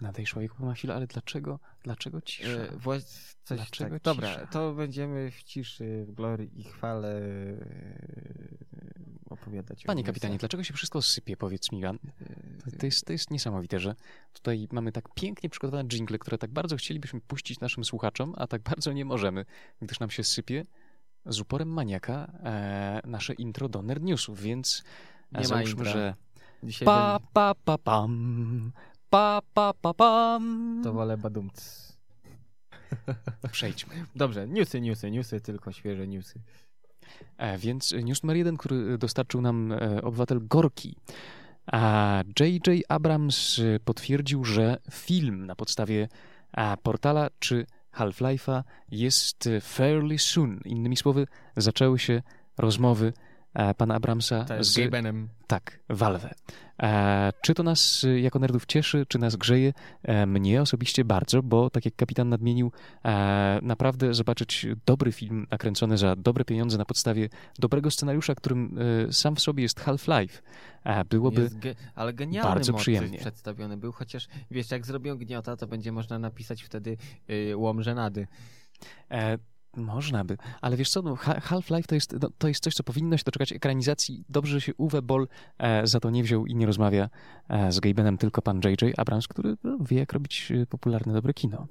[0.00, 2.48] Nadejszła jego chwila, ale dlaczego, dlaczego cisza?
[2.48, 4.02] E, właś- coś Dlaczego tak.
[4.02, 4.46] Dobra, cisza?
[4.46, 8.54] to będziemy w ciszy, w glorii i chwale e,
[9.30, 9.84] opowiadać.
[9.84, 11.98] Panie kapitanie, dlaczego się wszystko sypie, powiedz mi, Jan?
[12.20, 13.94] E, To, to, jest, to jest niesamowite, że
[14.32, 18.62] tutaj mamy tak pięknie przygotowane jingle, które tak bardzo chcielibyśmy puścić naszym słuchaczom, a tak
[18.62, 19.44] bardzo nie możemy,
[19.82, 20.64] gdyż nam się sypie
[21.26, 24.84] z uporem maniaka e, nasze intro do Nerd Newsów, więc
[25.32, 26.14] Nie załóżmy, że
[26.64, 28.72] Dzisiaj pa, pa, pa, pam,
[29.10, 30.42] pa, pa, pa, pam.
[30.74, 31.84] będzie- to wolę badumc.
[33.52, 33.94] Przejdźmy.
[34.16, 36.40] Dobrze, newsy, newsy, newsy, tylko świeże newsy.
[37.38, 40.96] E, więc news numer jeden, który dostarczył nam e, obywatel Gorki.
[41.66, 42.82] A J.J.
[42.88, 46.08] Abrams potwierdził, że film na podstawie
[46.52, 50.60] a, portala czy Half-Life'a jest fairly soon.
[50.64, 52.22] Innymi słowy, zaczęły się
[52.58, 53.12] rozmowy
[53.76, 55.28] pana Abramsa Tak, z Gabenem.
[55.46, 56.34] tak, Valve.
[56.82, 59.72] E, czy to nas y, jako nerdów cieszy, czy nas grzeje?
[60.02, 62.72] E, mnie osobiście bardzo, bo tak jak kapitan nadmienił,
[63.04, 67.28] e, naprawdę zobaczyć dobry film nakręcony za dobre pieniądze na podstawie
[67.58, 68.78] dobrego scenariusza, którym
[69.08, 70.42] e, sam w sobie jest Half-Life,
[70.84, 71.48] e, byłoby...
[71.48, 73.18] Ge- ale genialny bardzo przyjemnie.
[73.18, 76.96] przedstawiony był, chociaż wiesz, jak zrobią gniota, to będzie można napisać wtedy
[77.30, 78.26] y, łom żenady.
[79.76, 82.82] Można by, ale wiesz co, no, Ha- Half-Life to jest, no, to jest coś, co
[82.84, 84.24] powinno się doczekać ekranizacji.
[84.28, 87.08] Dobrze, że się Uwe Boll e, za to nie wziął i nie rozmawia
[87.48, 88.98] e, z Gabenem, tylko pan J.J.
[88.98, 91.66] Abrams, który no, wie, jak robić e, popularne, dobre kino.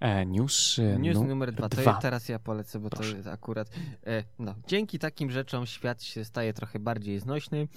[0.00, 1.94] E, news e, News nu- numer dwa.
[1.94, 3.10] Teraz ja polecę, bo Proszę.
[3.10, 3.70] to jest akurat.
[4.06, 7.68] E, no, dzięki takim rzeczom świat się staje trochę bardziej znośny.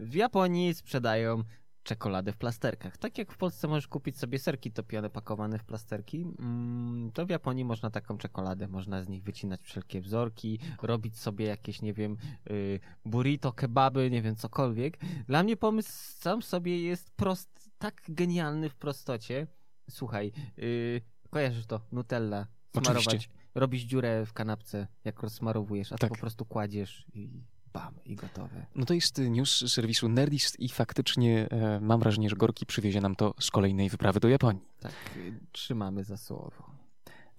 [0.00, 1.42] W Japonii sprzedają
[1.86, 2.96] czekoladę w plasterkach.
[2.98, 7.30] Tak jak w Polsce możesz kupić sobie serki topione pakowane w plasterki, mm, to w
[7.30, 12.16] Japonii można taką czekoladę, można z nich wycinać wszelkie wzorki, robić sobie jakieś, nie wiem,
[12.50, 14.98] y, burrito, kebaby, nie wiem, cokolwiek.
[15.26, 19.46] Dla mnie pomysł sam sobie jest prost, tak genialny w prostocie.
[19.90, 23.02] Słuchaj, y, kojarzysz to, Nutella, Oczywiście.
[23.02, 26.10] smarować, robisz dziurę w kanapce, jak rozsmarowujesz, a Tak.
[26.10, 27.42] to po prostu kładziesz i
[27.76, 28.66] bam i gotowe.
[28.74, 33.00] No to jest news z serwisu Nerdist i faktycznie e, mam wrażenie, że Gorki przywiezie
[33.00, 34.62] nam to z kolejnej wyprawy do Japonii.
[34.80, 36.70] Tak, y, trzymamy za słowo.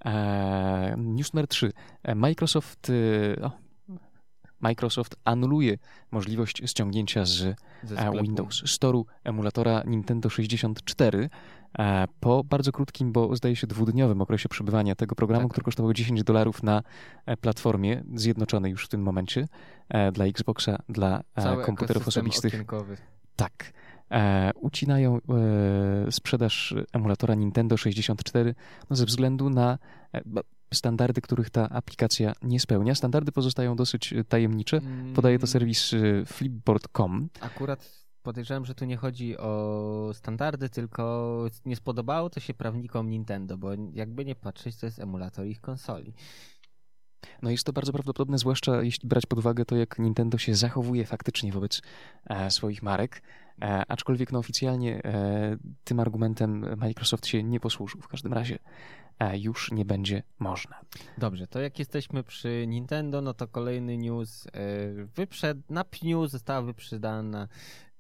[0.06, 1.74] E, news numer 3.
[2.04, 3.52] E, Microsoft, e, o,
[4.60, 5.78] Microsoft anuluje
[6.12, 7.56] możliwość ściągnięcia z e.
[8.22, 11.30] Windows Store'u emulatora Nintendo 64 e,
[12.20, 15.52] po bardzo krótkim, bo zdaje się dwudniowym okresie przebywania tego programu, Tak.
[15.52, 16.84] który kosztował 10 dolarów na
[17.26, 19.48] e, platformie zjednoczonej już w tym momencie
[19.90, 22.66] e, dla Xboxa, dla e, Cały komputerów osobistych.
[23.36, 23.74] Tak.
[24.12, 28.56] E, ucinają e, sprzedaż emulatora Nintendo 64
[28.90, 29.78] no, ze względu na
[30.14, 30.22] e,
[30.74, 32.96] standardy, których ta aplikacja nie spełnia.
[32.96, 34.82] Standardy pozostają dosyć e, tajemnicze.
[35.16, 37.30] Podaje to Mm, serwis e, flipboard.com.
[37.42, 43.58] Akurat podejrzewam, że tu nie chodzi o standardy, tylko nie spodobało to się prawnikom Nintendo,
[43.58, 46.14] bo jakby nie patrzeć, to jest emulator ich konsoli.
[47.42, 51.06] No jest to bardzo prawdopodobne, zwłaszcza jeśli brać pod uwagę to, jak Nintendo się zachowuje
[51.06, 51.82] faktycznie wobec
[52.26, 53.22] e, swoich marek.
[53.62, 58.02] E, aczkolwiek no, oficjalnie e, tym argumentem Microsoft się nie posłużył.
[58.02, 58.60] W każdym razie
[59.20, 60.80] e, już nie będzie można.
[61.18, 64.48] Dobrze, to jak jesteśmy przy Nintendo, no to kolejny news.
[64.48, 64.50] e,
[65.16, 67.48] Wyprzed, na pniu została wyprzedana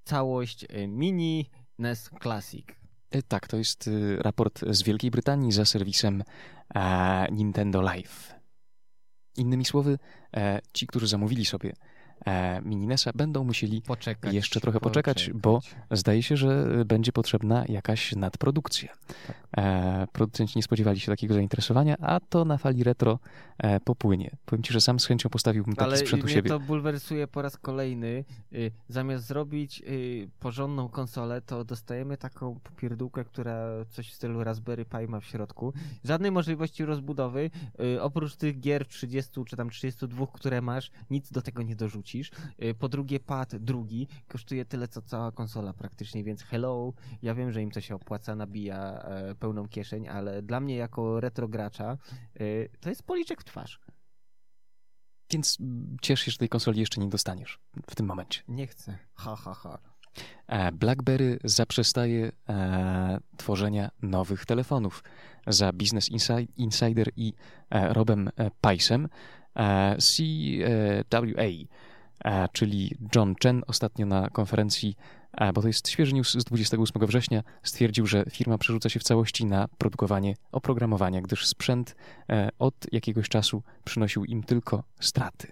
[0.07, 1.49] całość e, mini
[1.79, 2.65] NES Classic.
[3.11, 6.23] E, Tak, to jest y, raport z Wielkiej Brytanii za serwisem
[6.75, 8.35] e, Nintendo Live.
[9.37, 9.99] Innymi słowy,
[10.33, 11.73] e, ci, którzy zamówili sobie
[12.25, 14.33] e, mini NES-a, będą musieli, Poczekać.
[14.33, 15.59] Jeszcze trochę poczekać, bo-
[15.91, 18.93] zdaje się, że będzie potrzebna jakaś nadprodukcja.
[19.27, 19.37] Tak.
[19.57, 23.19] E, producenci nie spodziewali się takiego zainteresowania, a to na fali retro
[23.57, 24.31] e, popłynie.
[24.45, 26.49] Powiem ci, że sam z chęcią postawiłbym taki Ale sprzęt u mnie siebie.
[26.49, 28.25] to bulwersuje po raz kolejny.
[28.53, 33.57] Y, Zamiast zrobić y, porządną konsolę, to dostajemy taką popierdółkę, która
[33.89, 35.73] coś w stylu Raspberry Pi ma w środku.
[36.03, 37.49] Żadnej możliwości rozbudowy.
[37.95, 42.06] y, Oprócz tych gier 30 czy tam 32, które masz, nic do tego nie dorzucisz.
[42.63, 46.93] Y, Po drugie, pad drugi kosztuje tyle, co cała konsola praktycznie, więc hello.
[47.21, 51.19] Ja wiem, że im to się opłaca, nabija e, pełną kieszeń, ale dla mnie jako
[51.19, 51.97] retro gracza
[52.41, 53.79] y, to jest policzek w twarz.
[55.31, 58.41] Więc mm, ciesz się, że tej konsoli jeszcze nie dostaniesz w tym momencie.
[58.47, 58.97] Nie chcę.
[59.15, 59.79] Ha, ha, ha.
[60.47, 65.03] E, BlackBerry zaprzestaje e, tworzenia nowych telefonów.
[65.47, 67.33] Za Business Insi- Insider i
[67.69, 69.07] e, Robem e, Picem
[69.55, 71.67] e, CWA, e,
[72.51, 74.95] czyli John Chen ostatnio na konferencji,
[75.33, 79.03] e, bo to jest świeży news z 28 września, stwierdził, że firma przerzuca się w
[79.03, 81.95] całości na produkowanie oprogramowania, gdyż sprzęt
[82.29, 85.51] e, od jakiegoś czasu przynosił im tylko straty.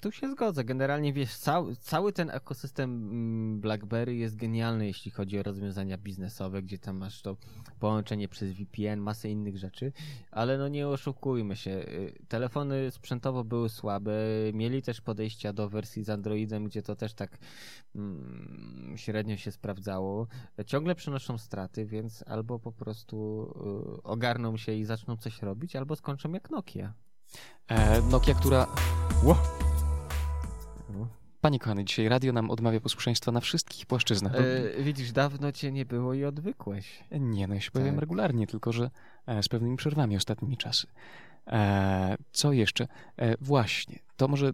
[0.00, 0.64] Tu się zgodzę.
[0.64, 6.62] Generalnie wiesz, cały, cały ten ekosystem mm, BlackBerry jest genialny, jeśli chodzi o rozwiązania biznesowe,
[6.62, 7.36] gdzie tam masz to
[7.78, 9.92] połączenie przez VPN, masę innych rzeczy,
[10.30, 11.70] ale no nie oszukujmy się.
[11.70, 14.12] y, Telefony sprzętowo były słabe,
[14.52, 17.38] mieli też podejścia do wersji z Androidem, gdzie to też tak
[17.94, 20.26] mm, średnio się sprawdzało.
[20.66, 23.46] Ciągle przynoszą straty, więc albo po prostu
[23.98, 26.94] y, ogarną się i zaczną coś robić, albo skończą jak Nokia.
[27.68, 28.66] E, Nokia, która...
[31.40, 34.34] Panie kochany, dzisiaj radio nam odmawia posłuszeństwa na wszystkich płaszczyznach.
[34.34, 37.04] E, widzisz, dawno cię nie było i odwykłeś.
[37.20, 38.00] Nie, no ja się pojawiam Tak.
[38.00, 38.90] regularnie, tylko że
[39.26, 40.86] e, z pewnymi przerwami ostatnimi czasy.
[41.46, 42.88] E, co jeszcze?
[43.16, 44.52] E, właśnie, to może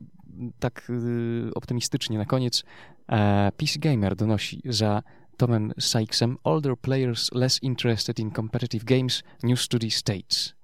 [0.58, 2.64] tak y, optymistycznie na koniec.
[3.08, 5.02] E, PC Gamer donosi za
[5.36, 10.54] Tomem Sykesem Older players less interested in competitive games, New Study States.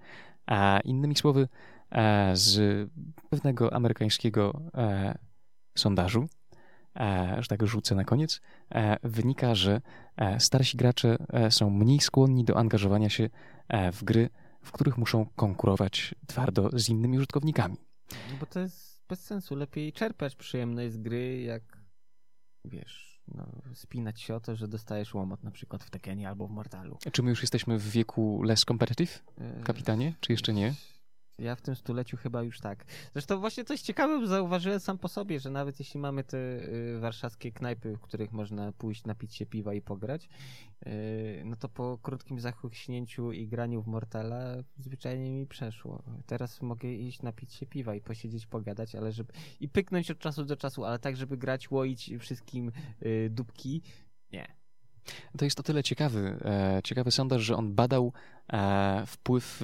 [0.51, 1.49] E, innymi słowy,
[1.91, 2.89] e, z
[3.31, 5.18] pewnego amerykańskiego e,
[5.75, 6.29] sondażu,
[6.97, 9.81] e, że tak rzucę na koniec, e, wynika, że
[10.16, 11.16] e, starsi gracze
[11.51, 13.31] są mniej skłonni do angażowania się
[13.93, 14.31] w gry,
[14.62, 17.77] w których muszą konkurować twardo z innymi użytkownikami.
[18.12, 19.57] No bo to jest bez sensu.
[19.57, 21.62] Lepiej czerpać przyjemność z gry, jak
[22.64, 26.51] wiesz, no, spinać się o to, że dostajesz łomot na przykład w Tekenie albo w
[26.51, 26.99] Mortalu.
[27.12, 30.75] Czy my już jesteśmy w wieku less competitive, E, kapitanie, czy jeszcze nie?
[31.39, 32.85] Ja w tym stuleciu chyba już tak.
[33.12, 37.53] Zresztą właśnie coś ciekawego zauważyłem sam po sobie, że nawet jeśli mamy te y, warszawskie
[37.53, 40.28] knajpy, w których można pójść, napić się piwa i pograć,
[40.87, 46.03] y, no to po krótkim zachłyśnięciu i graniu w Mortala zwyczajnie mi przeszło.
[46.26, 49.32] Teraz mogę iść napić się piwa i posiedzieć, pogadać, ale żeby...
[49.61, 52.72] i pyknąć od czasu do czasu, ale tak, żeby grać, łoić wszystkim
[53.03, 53.82] y, dupki,
[54.32, 54.47] nie.
[55.39, 58.12] To jest o tyle ciekawy, e, ciekawy sondaż, że on badał
[58.53, 59.62] e, wpływ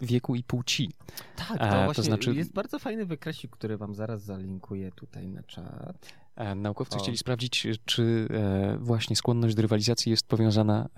[0.00, 0.90] wieku i płci.
[1.36, 5.28] Tak, E, to to właśnie znaczy- jest bardzo fajny wykresik, który wam zaraz zalinkuję tutaj
[5.28, 6.12] na czat.
[6.36, 7.00] E, Naukowcy O.
[7.00, 10.88] chcieli sprawdzić, czy e, właśnie skłonność do rywalizacji jest powiązana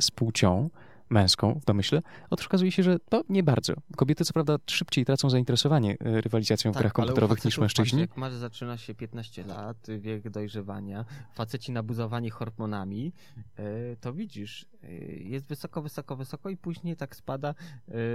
[0.00, 0.70] z płcią.
[1.10, 3.74] Męską w domyśle, otóż okazuje się, że to nie bardzo.
[3.96, 7.58] Kobiety co prawda szybciej tracą zainteresowanie e, rywalizacją w Tak, grach ale u komputerowych niż
[7.58, 8.00] mężczyźni.
[8.00, 13.12] Jak masz, zaczyna się 15 lat, wiek dojrzewania, faceci nabuzowani hormonami,
[13.56, 17.54] e, to widzisz, e, jest wysoko, wysoko, wysoko i później tak spada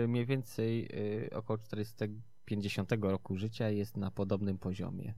[0.07, 0.89] mniej więcej
[1.35, 5.13] około 40-50 roku życia jest na podobnym poziomie.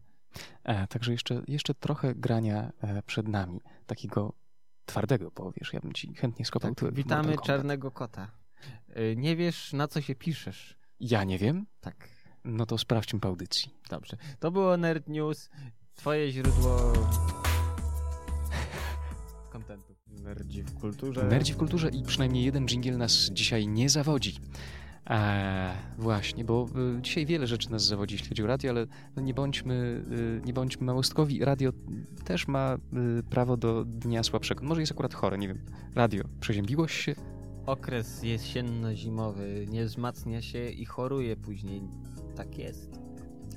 [0.90, 2.72] Także jeszcze, jeszcze trochę grania
[3.06, 4.34] przed nami, takiego
[4.92, 8.32] twardego, bo wiesz, ja bym ci chętnie skopał Tak, witamy czarnego kota.
[8.90, 10.78] E, Nie wiesz, na co się piszesz.
[11.00, 12.10] Ja nie wiem, Tak,
[12.46, 13.72] no to sprawdźmy po audycji.
[13.90, 14.18] dobrze.
[14.40, 15.50] To było Nerd News,
[15.96, 16.94] twoje źródło
[19.52, 19.96] kontentu.
[20.08, 21.24] Nerdzi w kulturze.
[21.24, 24.40] Nerdzi w kulturze i przynajmniej jeden dżingiel nas dzisiaj nie zawodzi.
[25.06, 29.22] Eee, właśnie, bo y, dzisiaj wiele rzeczy nas zawodzi, jeśli chodzi o radio, ale no
[29.22, 31.46] nie, bądźmy, y, nie bądźmy małostkowi.
[31.46, 31.72] Radio
[32.26, 32.78] też ma
[33.20, 34.64] y, prawo do dnia słabszego.
[34.64, 35.66] Może jest akurat chore, nie wiem.
[35.96, 37.16] Radio, przeziębiłoś się?
[37.66, 41.82] Okres jesienno-zimowy nie wzmacnia się i choruje później.
[42.36, 43.02] Tak jest.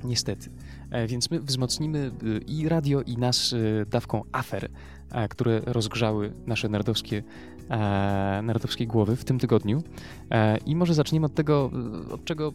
[0.04, 0.50] Niestety.
[0.90, 4.70] E, więc my wzmocnimy y, i radio, i nas y, dawką afer,
[5.10, 7.22] e, które rozgrzały nasze nerdowskie,
[7.70, 9.82] e, nerdowskie głowy w tym tygodniu.
[10.30, 11.70] E, I może zaczniemy od tego,
[12.10, 12.52] od czego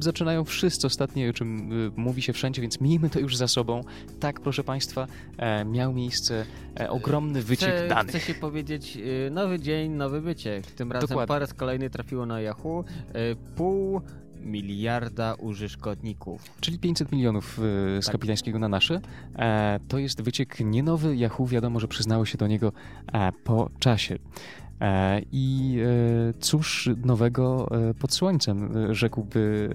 [0.00, 3.80] zaczynają wszyscy ostatnio, o czym y, mówi się wszędzie, więc miejmy to już za sobą.
[4.20, 5.06] Tak, proszę Państwa,
[5.38, 6.44] e, miał miejsce
[6.80, 8.10] e, ogromny wyciek chcę, danych.
[8.10, 10.66] Chcę się powiedzieć, y, nowy dzień, nowy wyciek.
[10.66, 11.28] Tym razem Dokładnie.
[11.28, 12.84] po raz kolejny trafiło na Yahoo
[13.56, 14.00] pół
[14.42, 16.42] miliarda użytkowników.
[16.60, 17.62] Czyli 500 milionów y,
[18.02, 18.12] z Tak.
[18.12, 19.00] kapitańskiego na nasze.
[19.36, 21.16] E, to jest wyciek nie nowy.
[21.16, 22.72] Yahoo wiadomo, że przyznało się do niego
[23.12, 24.18] e, po czasie.
[24.80, 25.78] E, I
[26.40, 27.68] cóż nowego
[27.98, 29.70] pod słońcem, rzekłby,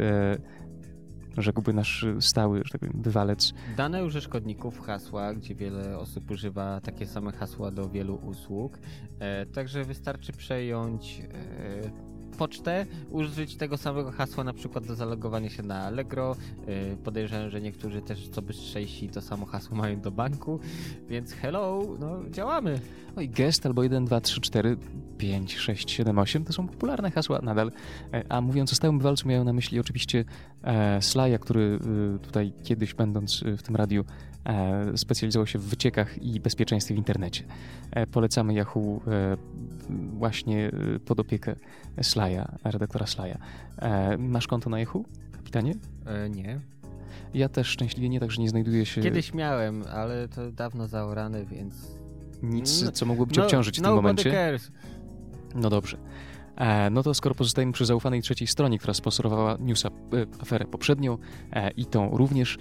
[1.38, 3.54] rzekłby nasz stały, że tak powiem, bywalec.
[3.78, 8.80] Dane użytkowników hasła, gdzie wiele osób używa takie same hasła do wielu usług.
[9.20, 11.22] E, także wystarczy przejąć
[12.38, 16.36] pocztę, użyć tego samego hasła na przykład do zalogowania się na Allegro.
[16.68, 20.60] E, podejrzewam, że niektórzy też co bystrzejsi to samo hasło mają do banku,
[21.10, 22.80] więc hello, no działamy.
[23.16, 24.78] No i gest albo 1, 2, 3, 4,
[25.18, 27.72] 5, 6, 7, 8 to są popularne hasła nadal.
[28.14, 30.26] E, A mówiąc o stałym bywalcu, miałem na myśli oczywiście
[30.64, 31.80] e, Slaja, który
[32.16, 34.06] e, tutaj kiedyś będąc e, w tym radiu
[34.46, 37.44] e, specjalizował się w wyciekach i bezpieczeństwie w internecie.
[37.92, 39.38] E, polecamy Yahoo e,
[40.14, 40.72] właśnie
[41.06, 41.56] pod opiekę
[42.02, 42.27] Slaja,
[42.64, 43.38] redaktora Slaja.
[43.78, 45.76] E, masz konto na Yahoo, kapitanie?
[46.06, 46.60] E, nie.
[47.34, 51.76] Ja też szczęśliwie nie, także nie znajduję się Kiedyś miałem, ale to dawno zaorane, więc...
[52.44, 54.32] nic, No, co mogłoby cię obciążyć w tym nobody momencie.
[54.32, 54.72] Cares.
[55.56, 55.98] No dobrze.
[56.58, 59.92] E, no to skoro pozostajemy przy zaufanej trzeciej stronie, która sponsorowała newsa, e,
[60.42, 61.18] aferę poprzednią
[61.52, 62.58] e, i tą również,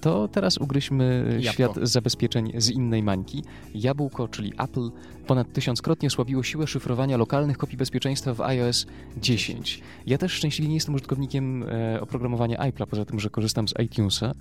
[0.00, 1.52] to teraz ugryźmy Jabłko.
[1.52, 3.44] świat zabezpieczeń z innej mańki.
[3.74, 4.90] Jabłko, czyli Apple,
[5.26, 9.82] ponad tysiąckrotnie osłabiło siłę szyfrowania lokalnych kopii bezpieczeństwa w iOS 10.
[10.06, 11.64] Ja też szczęśliwie nie jestem użytkownikiem
[12.00, 14.32] oprogramowania Apple'a, poza tym, że korzystam z iTunesa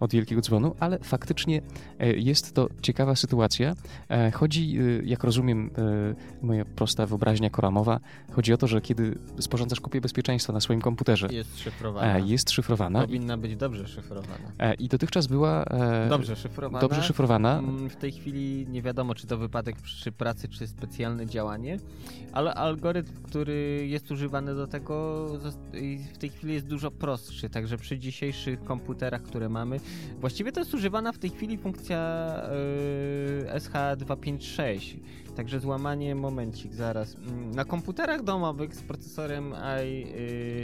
[0.00, 1.62] od wielkiego dzwonu, ale faktycznie
[2.16, 3.74] jest to ciekawa sytuacja.
[4.32, 5.70] Chodzi, jak rozumiem,
[6.42, 7.91] moja prosta wyobraźnia koramowa,
[8.32, 12.16] chodzi o to, że kiedy sporządzasz kopię bezpieczeństwa na swoim komputerze, Jest szyfrowana.
[12.16, 14.34] e, jest szyfrowana Powinna być dobrze szyfrowana.
[14.58, 16.80] e, i dotychczas była e, Dobrze szyfrowana.
[16.80, 17.58] dobrze szyfrowana.
[17.58, 21.76] Mm, W tej chwili nie wiadomo, czy to wypadek przy pracy, czy specjalne działanie,
[22.32, 25.26] ale algorytm, który jest używany do tego,
[26.14, 27.50] w tej chwili jest dużo prostszy.
[27.50, 29.80] Także przy dzisiejszych komputerach, które mamy,
[30.20, 32.32] właściwie to jest używana w tej chwili funkcja
[33.52, 34.96] yy, SH256.
[35.36, 37.14] Także złamanie, momencik, zaraz.
[37.14, 39.52] Mm, Na komputerach domowych z procesorem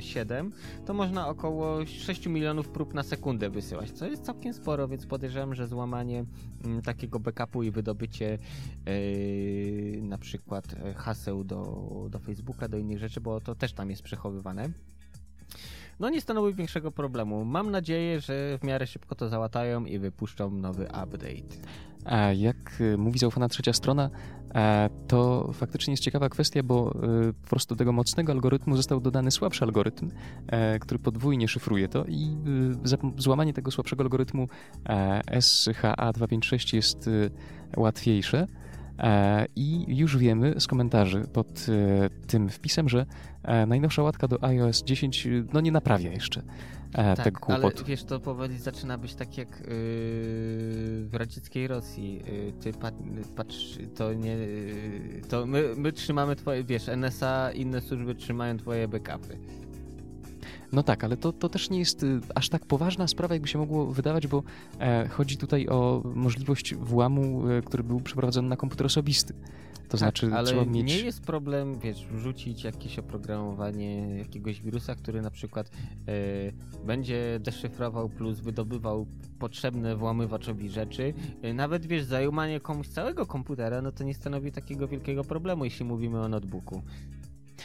[0.01, 0.51] i7
[0.87, 5.55] to można około 6 milionów prób na sekundę wysyłać, co jest całkiem sporo, więc podejrzewam,
[5.55, 6.25] że złamanie
[6.64, 8.39] mm, takiego backupu i wydobycie
[8.87, 13.91] yy, na przykład e, haseł do, do Facebooka, do innych rzeczy, bo to też tam
[13.91, 14.69] jest przechowywane.
[16.01, 17.45] No nie stanowi większego problemu.
[17.45, 21.57] Mam nadzieję, że w miarę szybko to załatają i wypuszczą nowy update.
[22.05, 22.57] A jak
[22.95, 24.11] e, mówi zaufana trzecia strona,
[24.55, 26.95] e, to faktycznie jest ciekawa kwestia, bo
[27.29, 30.11] e, po prostu do tego mocnego algorytmu został dodany słabszy algorytm,
[30.47, 32.37] e, który podwójnie szyfruje to i
[32.85, 34.49] e, za- złamanie tego słabszego algorytmu
[34.89, 38.47] e, SHA-256 jest e, łatwiejsze.
[38.99, 43.07] E, I już wiemy z komentarzy pod e, tym wpisem, że
[43.43, 46.43] e, najnowsza łatka do iOS 10 e, no nie naprawia jeszcze
[46.95, 49.66] e, tego ale wiesz, to powoli zaczyna być tak jak yy,
[51.05, 52.14] w radzieckiej Rosji.
[52.16, 52.95] Yy, ty pat,
[53.36, 54.36] patrz, to nie.
[54.36, 59.39] Yy, to my, my trzymamy twoje, wiesz, NSA, inne służby trzymają twoje backupy.
[60.73, 63.59] No tak, ale to, to też nie jest y, aż tak poważna sprawa, jakby się
[63.59, 64.43] mogło wydawać, bo
[64.81, 69.35] e, chodzi tutaj o możliwość włamu, e, który był przeprowadzony na komputer osobisty.
[69.89, 70.87] To Tak, znaczy ale trzeba mieć...
[70.87, 75.71] nie jest problem, wiesz, wrzucić jakieś oprogramowanie jakiegoś wirusa, który na przykład
[76.09, 76.12] e,
[76.87, 79.07] będzie deszyfrował plus wydobywał
[79.39, 81.14] potrzebne włamywaczowi rzeczy.
[81.43, 85.85] E, nawet, wiesz, zajumanie komuś całego komputera, no to nie stanowi takiego wielkiego problemu, jeśli
[85.85, 86.83] mówimy o notebooku.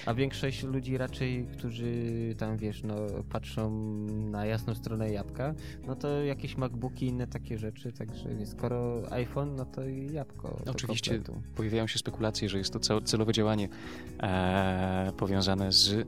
[0.06, 1.94] A większość ludzi raczej, którzy
[2.38, 2.96] tam, wiesz, no,
[3.30, 3.72] patrzą
[4.10, 5.54] na jasną stronę jabłka,
[5.88, 10.14] no to jakieś MacBooki i inne takie rzeczy, także nie, skoro iPhone, no to i
[10.14, 10.60] jabłko.
[10.70, 11.42] Oczywiście kompletu.
[11.56, 13.70] pojawiają się spekulacje, że jest to cel- celowe działanie
[14.20, 16.08] e, powiązane z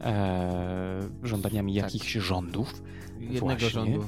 [0.00, 1.84] e, żądaniami Tak.
[1.84, 2.82] jakichś rządów.
[3.20, 3.70] Jednego Właśnie.
[3.70, 4.04] rządu,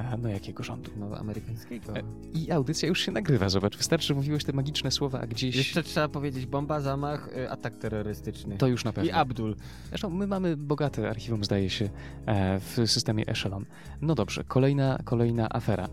[0.00, 0.90] A, no jakiego rządu?
[0.96, 1.96] no amerykańskiego.
[1.96, 2.02] E,
[2.34, 3.76] I audycja już się nagrywa, zobacz.
[3.76, 5.56] Wystarczy, mówiłeś te magiczne słowa, a gdzieś...
[5.56, 8.56] Jeszcze trzeba powiedzieć bomba, zamach, y, atak terrorystyczny.
[8.58, 9.10] To już na pewno.
[9.10, 9.56] I Abdul.
[9.88, 11.90] Zresztą my mamy bogate archiwum, zdaje się,
[12.26, 13.64] e, w systemie Echelon.
[14.00, 15.88] No dobrze, kolejna, kolejna afera.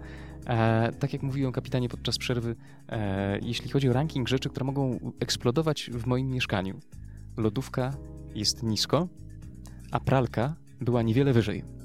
[0.47, 2.55] E, tak jak mówiłem kapitanie podczas przerwy,
[2.89, 6.79] e, jeśli chodzi o ranking rzeczy, które mogą eksplodować w moim mieszkaniu,
[7.37, 7.93] lodówka
[8.35, 9.07] jest nisko,
[9.91, 11.76] a pralka była niewiele wyżej.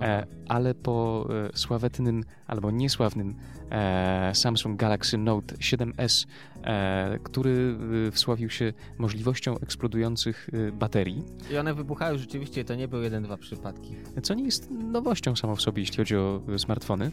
[0.00, 3.34] E, ale po e, sławetnym albo niesławnym
[3.70, 6.26] e, Samsung Galaxy Note 7S,
[6.64, 7.76] e, który
[8.12, 13.94] wsławił się możliwością eksplodujących baterii, I one wybuchały rzeczywiście, to nie były jeden, dwa przypadki.
[14.22, 17.10] co nie jest nowością samą w sobie, jeśli chodzi o smartfony.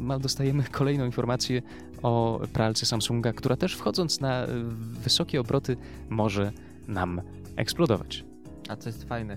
[0.00, 1.62] No, dostajemy kolejną informację
[2.02, 4.46] o pralce Samsunga, która też wchodząc na
[5.04, 5.76] wysokie obroty
[6.08, 6.52] może
[6.88, 7.22] nam
[7.56, 8.29] eksplodować.
[8.70, 9.36] A co jest fajne,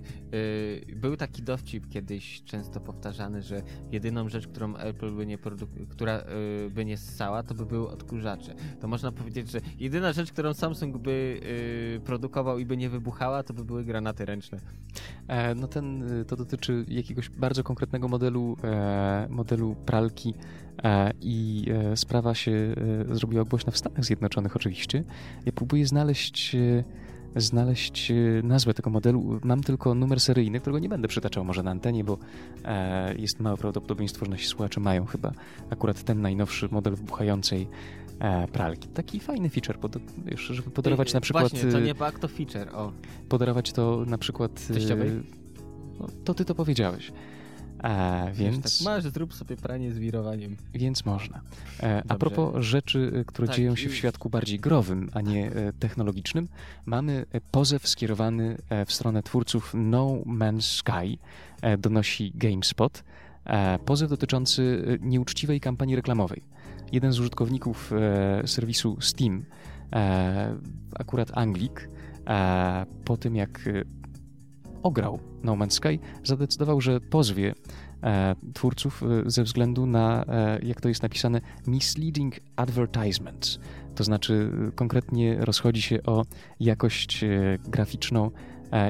[0.87, 3.61] yy, był taki dowcip kiedyś często powtarzany, że
[3.91, 7.89] jedyną rzecz, którą Apple by nie produ- która yy, by nie ssała, to by były
[7.89, 8.55] odkurzacze.
[8.81, 11.39] To można powiedzieć, że jedyna rzecz, którą Samsung by
[11.93, 14.59] yy, produkował i by nie wybuchała, to by były granaty ręczne.
[15.27, 20.33] E, No ten, y, to dotyczy jakiegoś bardzo konkretnego modelu, e, modelu pralki
[20.83, 21.65] e, i
[21.95, 22.75] sprawa się
[23.11, 25.03] zrobiła głośna w Stanach Zjednoczonych oczywiście.
[25.45, 26.55] Ja próbuję znaleźć,
[27.35, 29.39] znaleźć e, nazwę tego modelu.
[29.43, 32.17] Mam tylko numer seryjny, którego nie będę przytaczał może na antenie, bo
[32.65, 35.31] e, jest małe prawdopodobieństwo, że nasi słuchacze mają chyba
[35.69, 37.67] akurat ten najnowszy model wybuchającej
[38.19, 38.87] e, pralki.
[38.87, 41.49] Taki fajny feature, pod, wiesz, żeby podarować Ej, na przykład...
[41.49, 42.91] Właśnie, to y, nie bug, to feature, o.
[43.29, 44.67] podarować to na przykład.
[44.69, 45.11] e, Teściowej?
[45.99, 47.11] no, to ty to powiedziałeś.
[47.83, 50.57] Wiesz, więc, Tak, masz, zrób sobie pranie z wirowaniem.
[50.73, 51.41] więc można.
[51.79, 55.51] E, a propos rzeczy, e, które Tak, dzieją się w świadku bardziej growym, a nie
[55.51, 56.47] e, technologicznym,
[56.85, 61.17] mamy e, pozew skierowany w stronę twórców No Man's Sky,
[61.61, 63.03] e, donosi GameSpot.
[63.85, 66.43] Pozew dotyczący nieuczciwej kampanii reklamowej.
[66.91, 67.91] Jeden z użytkowników
[68.45, 69.45] serwisu Steam,
[70.95, 71.89] akurat Anglik,
[73.05, 73.69] po tym jak
[74.83, 77.53] ograł No Man's Sky, zadecydował, że pozwie
[78.03, 83.59] e, twórców e, ze względu na, e, jak to jest napisane, misleading advertisements.
[83.95, 86.25] To znaczy e, konkretnie rozchodzi się o
[86.59, 87.29] jakość e,
[87.67, 88.31] graficzną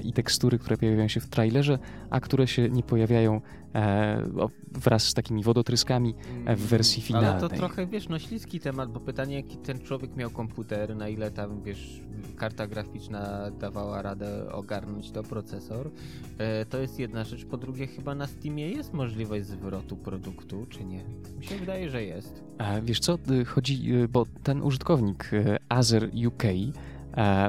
[0.04, 1.80] i tekstury, które pojawiają się w trailerze,
[2.10, 3.42] a które się nie pojawiają
[3.76, 4.24] e,
[4.72, 6.16] wraz z takimi wodotryskami
[6.46, 7.32] e, w wersji finalnej.
[7.32, 11.10] Ale to trochę, wiesz, no śliski temat, bo pytanie, jaki ten człowiek miał komputer, na
[11.10, 12.02] ile tam, wiesz,
[12.36, 15.92] karta graficzna dawała radę ogarnąć to, procesor,
[16.38, 17.46] e, to jest jedna rzecz.
[17.46, 21.04] Po drugie, chyba na Steamie jest możliwość zwrotu produktu, czy nie?
[21.40, 22.44] Mi się wydaje, że jest.
[22.58, 26.50] E, Wiesz co, y, chodzi, y, bo ten użytkownik y, Azer UK e,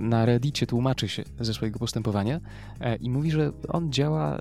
[0.02, 2.36] na Reddicie tłumaczy się ze swojego postępowania.
[2.36, 2.40] e,
[3.00, 4.40] i mówi, że on działa e,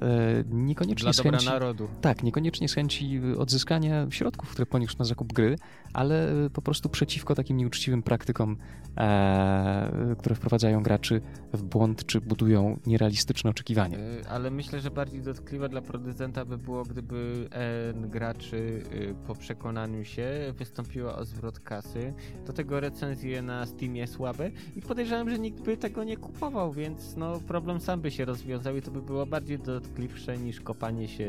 [0.51, 1.45] niekoniecznie Dla z chęci...
[1.45, 1.87] narodu.
[2.01, 5.55] Tak, niekoniecznie z chęci y, odzyskania środków, które poniósł na zakup gry,
[5.93, 8.57] ale y, po prostu przeciwko takim nieuczciwym praktykom,
[8.97, 11.21] e, które wprowadzają graczy
[11.53, 13.97] w błąd, czy budują nierealistyczne oczekiwania.
[13.97, 17.49] E, Ale myślę, że bardziej dotkliwe dla producenta by było, gdyby
[17.95, 22.13] graczy e, po przekonaniu się wystąpiło o zwrot kasy.
[22.45, 27.15] Do tego recenzje na Steamie słabe i podejrzewam, że nikt by tego nie kupował, więc
[27.15, 28.32] no problem sam by się rozwiązał
[28.77, 31.23] i to by było bardziej dotkliwsze niż kopanie się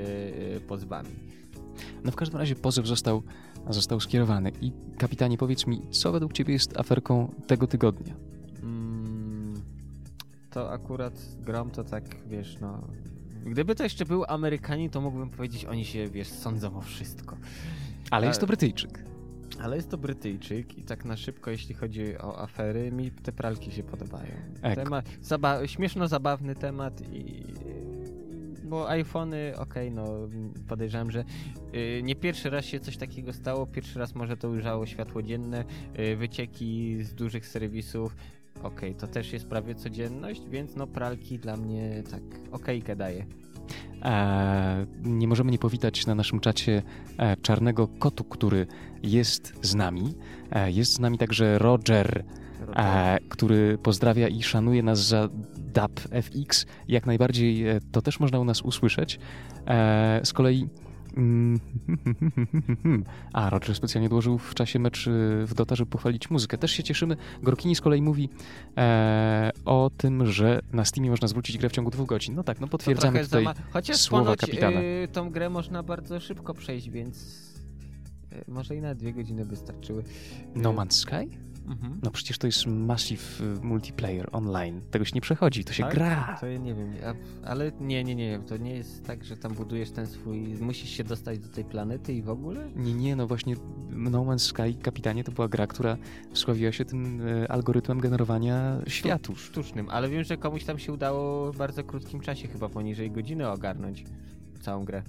[0.57, 1.11] e, pozwami.
[2.05, 3.22] No w każdym razie pozew został,
[3.70, 4.52] został skierowany.
[4.61, 8.14] I kapitanie, powiedz mi, co według ciebie jest aferką tego tygodnia?
[8.62, 9.55] Mm,
[10.50, 12.88] to akurat z grom to tak, wiesz, no...
[13.44, 17.36] Gdyby to jeszcze był Amerykanin, to mógłbym powiedzieć, oni się, wiesz, sądzą o wszystko.
[18.11, 18.48] Ale jest to Tak.
[18.48, 19.13] Brytyjczyk.
[19.61, 23.72] Ale jest to Brytyjczyk i tak na szybko, jeśli chodzi o afery, mi te pralki
[23.72, 24.32] się podobają.
[24.62, 24.74] Ek.
[24.74, 27.44] Temat, zaba śmieszno zabawny temat i
[28.64, 30.05] bo iPhony, okej, no
[30.68, 31.24] podejrzewam, że
[31.74, 35.64] y, nie pierwszy raz się coś takiego stało, pierwszy raz może to ujrzało światło dzienne,
[35.98, 38.16] y, wycieki z dużych serwisów.
[38.62, 43.26] okej, to też jest prawie codzienność, więc no pralki dla mnie tak okejkę daje.
[44.02, 46.82] E, nie możemy nie powitać na naszym czacie
[47.18, 48.66] e, czarnego kotu, który
[49.02, 50.14] jest z nami.
[50.50, 52.24] E, jest z nami także Roger,
[52.76, 56.66] e, który pozdrawia i szanuje nas za DAP FX.
[56.88, 59.18] Jak najbardziej to też można u nas usłyszeć.
[60.24, 60.68] Z kolei.
[61.16, 61.60] Mm,
[63.32, 65.10] A, Roger specjalnie dołożył w czasie mecz y,
[65.46, 66.58] w Dota, żeby pochwalić muzykę.
[66.58, 67.16] Też się cieszymy.
[67.42, 68.28] Gorkini z kolei mówi
[68.76, 72.34] e, o tym, że na Steamie można zwrócić grę w ciągu dwóch godzin.
[72.34, 73.44] No tak, no potwierdzamy tutaj.
[73.44, 74.80] za ma- Chociaż słowa ponoć kapitana.
[74.80, 77.16] y, tą grę można bardzo szybko przejść, więc
[78.32, 80.04] y, może i na dwie godziny wystarczyły.
[80.54, 81.28] No Y, Man's Sky?
[81.66, 82.00] Mhm.
[82.02, 84.80] No przecież to jest Massive y, Multiplayer online.
[84.90, 85.94] Tego się nie przechodzi, to się Tak?
[85.94, 86.36] gra.
[86.40, 89.54] To ja nie wiem, a, ale nie, nie, nie, to nie jest tak, że tam
[89.54, 92.70] budujesz ten swój, musisz się dostać do tej planety i w ogóle?
[92.76, 93.56] Nie, nie, no właśnie
[93.90, 95.96] No Man's Sky, kapitanie, to była gra, która
[96.32, 99.40] wsławiła się tym e, algorytmem generowania światów.
[99.40, 103.48] Sztucznym, ale wiem, że komuś tam się udało w bardzo krótkim czasie, chyba poniżej godziny
[103.48, 104.04] ogarnąć
[104.60, 105.02] całą grę.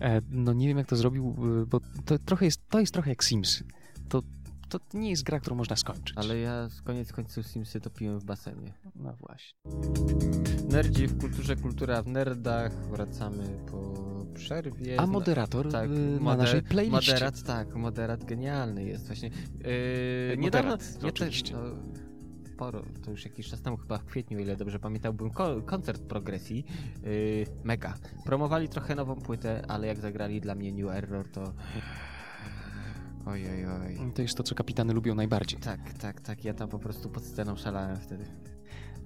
[0.00, 3.10] E, no nie wiem jak to zrobił, y, bo to trochę jest, to jest trochę
[3.10, 3.64] jak Sims.
[4.08, 4.22] To,
[4.68, 6.18] to nie jest gra, którą można skończyć.
[6.18, 8.72] Ale ja z koniec końców Simsy topiłem w basenie.
[8.96, 9.58] No właśnie.
[10.70, 12.72] Nerdzi w kulturze, kultura w nerdach.
[12.90, 13.94] Wracamy po
[14.34, 15.00] przerwie.
[15.00, 17.12] A moderator tak, y, na moder- naszej playliście.
[17.12, 19.30] Moderat, tak, moderat genialny jest właśnie.
[20.30, 21.52] Yy, niedawno, nie te- oczywiście.
[21.54, 21.60] no,
[22.54, 25.62] sporo, to już jakiś czas temu, chyba w kwietniu, o ile dobrze pamiętam, był ko-
[25.62, 26.64] koncert progresji.
[27.02, 27.94] Yy, mega.
[28.24, 31.52] Promowali trochę nową płytę, ale jak zagrali dla mnie New Error, to.
[33.26, 33.42] Oj,
[33.86, 34.12] oj.
[34.14, 35.60] To jest to, co kapitany lubią najbardziej.
[35.60, 36.44] Tak, tak, tak.
[36.44, 38.24] Ja tam po prostu pod sceną szalałem wtedy.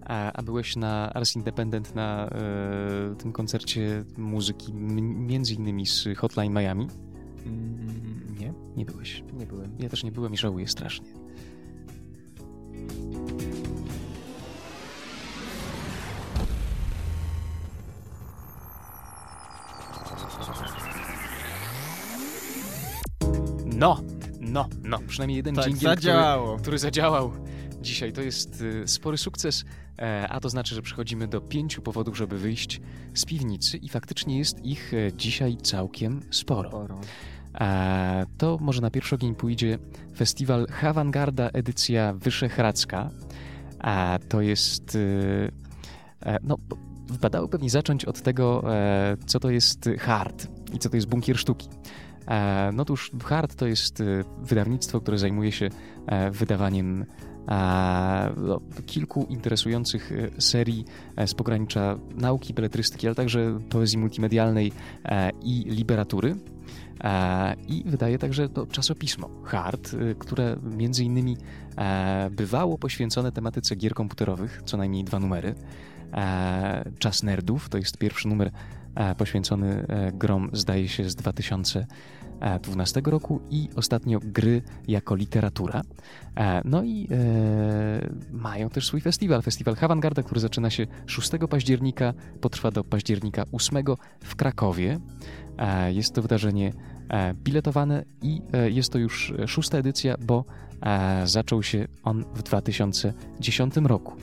[0.04, 6.52] A, a byłeś na Ars Independent na e, tym koncercie muzyki, między innymi z Hotline
[6.54, 6.88] Miami?
[7.46, 9.24] Mm, nie, Nie byłeś.
[9.32, 9.76] nie byłem.
[9.78, 11.08] Ja też nie byłem i żałuję strasznie.
[23.66, 24.00] No,
[24.48, 24.98] no, no.
[25.08, 26.46] Przynajmniej jeden Tak, dżingiel, zadziałało.
[26.46, 27.32] Który, który zadziałał
[27.80, 28.12] dzisiaj.
[28.12, 29.64] To jest y, spory sukces,
[29.98, 32.80] e, a to znaczy, że przechodzimy do pięciu powodów, żeby wyjść
[33.14, 36.68] z piwnicy i faktycznie jest ich e, dzisiaj całkiem sporo.
[36.68, 37.00] Sporo.
[37.60, 39.78] E, to może na pierwszy ogień pójdzie
[40.16, 43.10] festiwal Hawangarda edycja Wyszehradzka.
[43.78, 44.94] A to jest.
[44.94, 45.52] y,
[46.22, 46.56] e, no,
[47.06, 51.38] wypadało pewnie zacząć od tego, e, co to jest hard i co to jest bunkier
[51.38, 51.68] sztuki.
[52.28, 55.68] E, no otóż hard to jest y, wydawnictwo, które zajmuje się
[56.06, 57.04] e, wydawaniem
[57.48, 60.84] e, no, kilku interesujących y, serii
[61.26, 64.72] z pogranicza nauki, beletrystyki, ale także poezji multimedialnej
[65.42, 66.36] i literatury.
[67.68, 71.36] I wydaje także to czasopismo Hard, y, które między innymi
[72.30, 75.54] bywało poświęcone tematyce gier komputerowych, co najmniej dwa numery.
[76.98, 78.50] Czas Nerdów to jest pierwszy numer
[79.18, 81.14] poświęcony grom, zdaje się, z
[82.40, 85.82] 2012 roku i ostatnio gry jako literatura.
[86.36, 92.14] E, No i e, mają też swój festiwal, festiwal Hawangarda, który zaczyna się 6 października,
[92.40, 93.84] potrwa do października 8
[94.24, 94.98] w Krakowie.
[95.58, 96.72] E, Jest to wydarzenie
[97.08, 100.44] e, biletowane i e, jest to już szósta edycja, bo
[100.82, 104.16] e, zaczął się on w 2010 roku.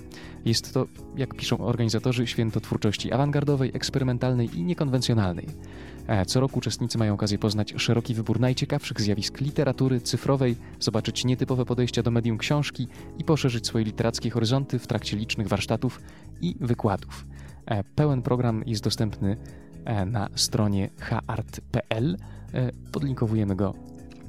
[0.45, 0.85] Jest to,
[1.17, 5.47] jak piszą organizatorzy, święto twórczości awangardowej, eksperymentalnej i niekonwencjonalnej.
[6.07, 11.65] E, Co roku uczestnicy mają okazję poznać szeroki wybór najciekawszych zjawisk literatury cyfrowej, zobaczyć nietypowe
[11.65, 12.87] podejścia do medium książki
[13.17, 16.01] i poszerzyć swoje literackie horyzonty w trakcie licznych warsztatów
[16.41, 17.25] i wykładów.
[17.65, 19.37] E, Pełen program jest dostępny
[19.85, 22.17] e, na stronie haart.pl.
[22.53, 23.73] E, Podlinkowujemy go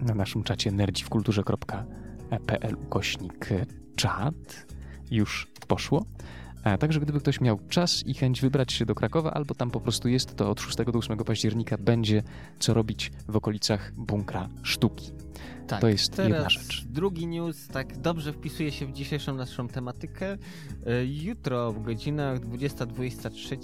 [0.00, 3.48] na naszym czacie nerdziwkulturze.pl ukośnik
[3.96, 4.65] czat.
[5.10, 6.06] Już poszło.
[6.64, 9.80] E, Także gdyby ktoś miał czas i chęć wybrać się do Krakowa, albo tam po
[9.80, 12.22] prostu jest, to od 6 do 8 października będzie
[12.58, 15.10] co robić w okolicach bunkra sztuki.
[15.66, 16.84] Tak, To jest teraz jedna rzecz.
[16.84, 20.32] Drugi news tak dobrze wpisuje się w dzisiejszą naszą tematykę.
[20.86, 23.56] E, Jutro w godzinach 20-23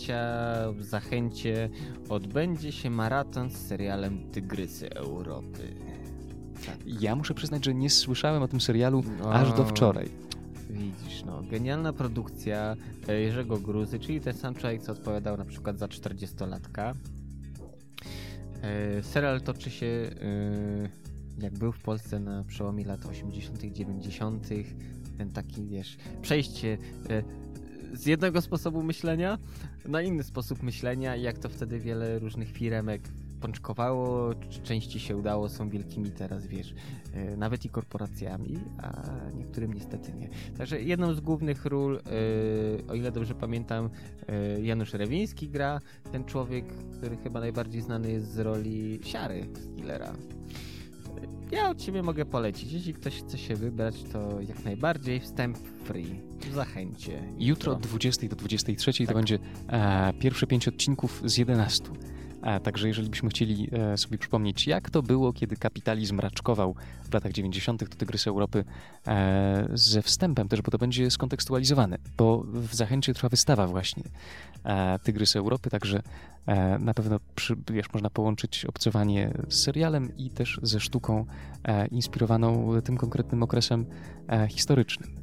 [0.75, 1.71] w Zachęcie
[2.09, 5.75] odbędzie się maraton z serialem Tygrysy Europy.
[6.67, 6.77] Tak.
[7.01, 9.33] Ja muszę przyznać, że nie słyszałem o tym serialu O.
[9.33, 10.09] aż do wczoraj.
[10.73, 12.77] Widzisz, no, genialna produkcja
[13.09, 16.95] e, Jerzego Gruzy, czyli ten sam człowiek, co odpowiadał na przykład za 40-latka.
[18.63, 24.49] E, serial toczy się, e, jak był w Polsce na przełomie lat 80., 90.,
[25.19, 26.79] ten taki, wiesz, przejście
[27.93, 29.39] z jednego sposobu myślenia
[29.89, 33.03] na inny sposób myślenia, i jak to wtedy wiele różnych firemek
[33.43, 36.75] pączkowało, części się udało, są wielkimi teraz, wiesz,
[37.15, 38.93] e, nawet i korporacjami, a
[39.35, 40.29] niektórym niestety nie.
[40.59, 42.01] Także jedną z głównych ról, e,
[42.91, 43.91] o ile dobrze pamiętam,
[44.29, 45.81] e, Janusz Rewiński gra,
[46.13, 46.65] ten człowiek,
[46.99, 50.13] który chyba najbardziej znany jest z roli Siary z Killera.
[51.53, 52.73] Ja od siebie mogę polecić.
[52.73, 56.21] Jeśli ktoś chce się wybrać, to jak najbardziej wstęp free.
[56.53, 57.23] Zachęcie.
[57.39, 59.09] Jutro od 20 do 23 tak.
[59.09, 59.39] to będzie
[59.69, 61.85] e, pierwsze pięć odcinków z 11.
[62.63, 66.75] Także jeżeli byśmy chcieli e, sobie przypomnieć, jak to było, kiedy kapitalizm raczkował
[67.11, 68.65] w latach 90., to Tygrys Europy
[69.07, 74.03] e, ze wstępem też, bo to będzie skontekstualizowane, bo w Zachęcie trwa wystawa właśnie
[74.65, 76.03] e, Tygrys Europy, także
[76.81, 81.27] na pewno przy, wiesz, można połączyć obcowanie z serialem i też ze sztuką
[81.91, 83.87] inspirowaną tym konkretnym okresem
[84.49, 85.22] historycznym.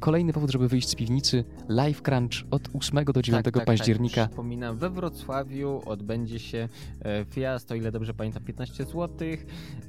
[0.00, 4.20] Kolejny powód, żeby wyjść z piwnicy, Live Crunch od 8 do 9 tak, tak, października.
[4.20, 6.68] Tak, przypominam, we Wrocławiu odbędzie się
[7.00, 9.08] e, wjazd, o ile dobrze pamiętam, 15 zł.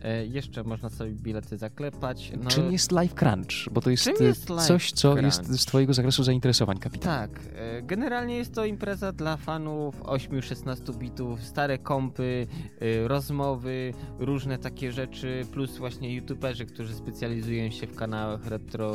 [0.03, 2.31] E, jeszcze można sobie bilety zaklepać.
[2.43, 3.69] No, czym jest Live Crunch?
[3.71, 5.25] Bo to jest, jest coś, co Crunch?
[5.25, 7.29] jest z twojego zakresu zainteresowań, kapitan.
[7.29, 12.47] Tak, e, generalnie jest to impreza dla fanów 8-16 bitów, stare kompy,
[13.05, 18.91] rozmowy, różne takie rzeczy, plus właśnie youtuberzy, którzy specjalizują się w kanałach retro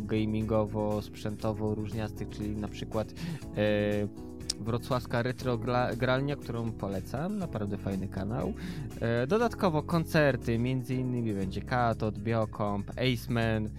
[0.00, 3.12] gamingowo, sprzętowo różniastych, czyli na przykład
[3.56, 4.30] e,
[4.60, 5.58] wrocławska retro
[5.96, 8.52] gralnia, którą polecam, naprawdę fajny kanał.
[9.00, 13.70] E, dodatkowo koncerty, między innymi będzie Katot, Biocomp, Aceman, e,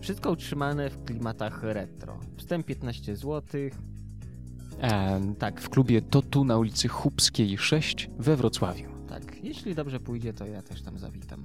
[0.00, 2.18] wszystko utrzymane w klimatach retro.
[2.36, 3.60] Wstęp 15 zł.
[4.82, 8.90] E, tak, w klubie To Tu na ulicy Chubskiej 6 we Wrocławiu.
[9.08, 11.44] Tak, jeśli dobrze pójdzie, to ja też tam zawitam.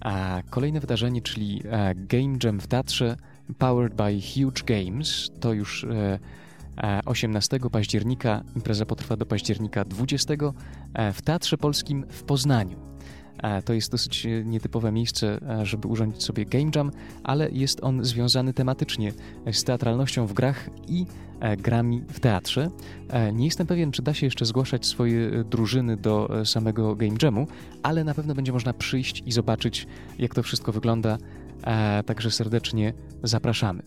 [0.00, 3.16] A kolejne wydarzenie, czyli e, Game Jam w Teatrze
[3.58, 5.86] Powered by Huge Games, to już
[7.04, 10.34] 18 e, października, impreza potrwa do października 20
[10.94, 12.78] e, w Teatrze Polskim w Poznaniu.
[13.64, 16.90] To jest dosyć nietypowe miejsce, żeby urządzić sobie game jam,
[17.22, 19.12] ale jest on związany tematycznie
[19.52, 21.06] z teatralnością w grach i
[21.40, 22.70] E, grami w teatrze.
[23.08, 27.16] E, nie jestem pewien, czy da się jeszcze zgłaszać swoje e, drużyny do samego Game
[27.22, 27.46] Jamu,
[27.82, 29.86] ale na pewno będzie można przyjść i zobaczyć,
[30.18, 31.18] jak to wszystko wygląda.
[32.06, 33.82] Także serdecznie zapraszamy.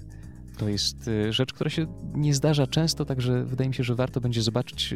[0.57, 4.41] To jest rzecz, która się nie zdarza często, także wydaje mi się, że warto będzie
[4.41, 4.93] zobaczyć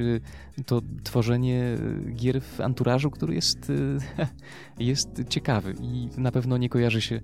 [0.65, 1.77] to tworzenie
[2.15, 3.71] gier w anturażu, który jest,
[4.79, 7.21] jest ciekawy i na pewno nie kojarzy się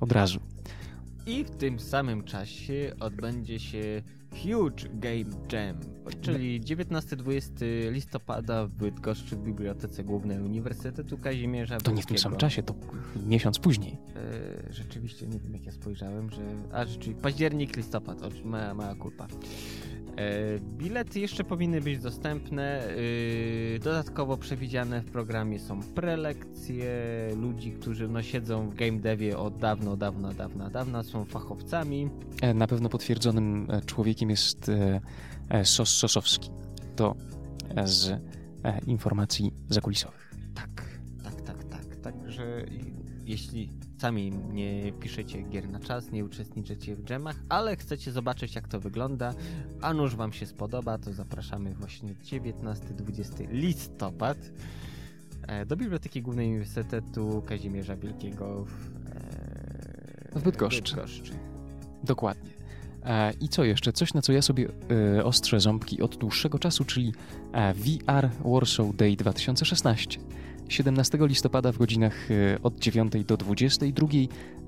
[0.00, 0.40] od razu.
[1.26, 5.80] I w tym samym czasie odbędzie się Huge Game Jam,
[6.20, 7.50] czyli 19-20
[7.90, 12.74] listopada w Bydgoszczy w Bibliotece Głównej Uniwersytetu Kazimierza To nie w tym samym czasie, to
[13.26, 13.96] miesiąc później.
[14.16, 16.42] E, rzeczywiście, nie wiem jak ja spojrzałem, że...
[16.72, 19.26] A, rzeczywiście, październik, listopad, mała, mała kulpa.
[20.16, 22.88] E, bilety jeszcze powinny być dostępne.
[23.76, 26.90] E, dodatkowo przewidziane w programie są prelekcje
[27.36, 32.10] ludzi, którzy no, siedzą w game devie od dawno, dawna, dawna, dawna, są fachowcami.
[32.42, 34.70] E, na pewno potwierdzonym człowiekiem jest
[35.64, 36.50] Sos Sosowski.
[36.96, 37.16] To
[37.84, 38.20] z
[38.86, 40.34] informacji zakulisowych.
[40.54, 40.84] Tak,
[41.24, 41.96] tak, tak, tak.
[41.96, 42.64] Także
[43.24, 48.68] jeśli sami nie piszecie gier na czas, nie uczestniczycie w dżemach, ale chcecie zobaczyć jak
[48.68, 49.34] to wygląda,
[49.80, 54.38] a nuż wam się spodoba, to zapraszamy właśnie 19-20 listopad
[55.42, 58.96] e, do Biblioteki Głównej Uniwersytetu Kazimierza Wielkiego w,
[60.34, 60.82] e, w Bydgoszczy.
[60.82, 61.32] Bydgoszczy.
[62.04, 62.59] Dokładnie.
[63.04, 63.92] E, I co jeszcze?
[63.92, 64.68] Coś, na co ja sobie
[65.24, 67.12] ostrzę ząbki od dłuższego czasu, czyli
[67.74, 70.20] VR Warsaw Day 2016.
[70.70, 74.08] 17 listopada w godzinach e, od 9 do 22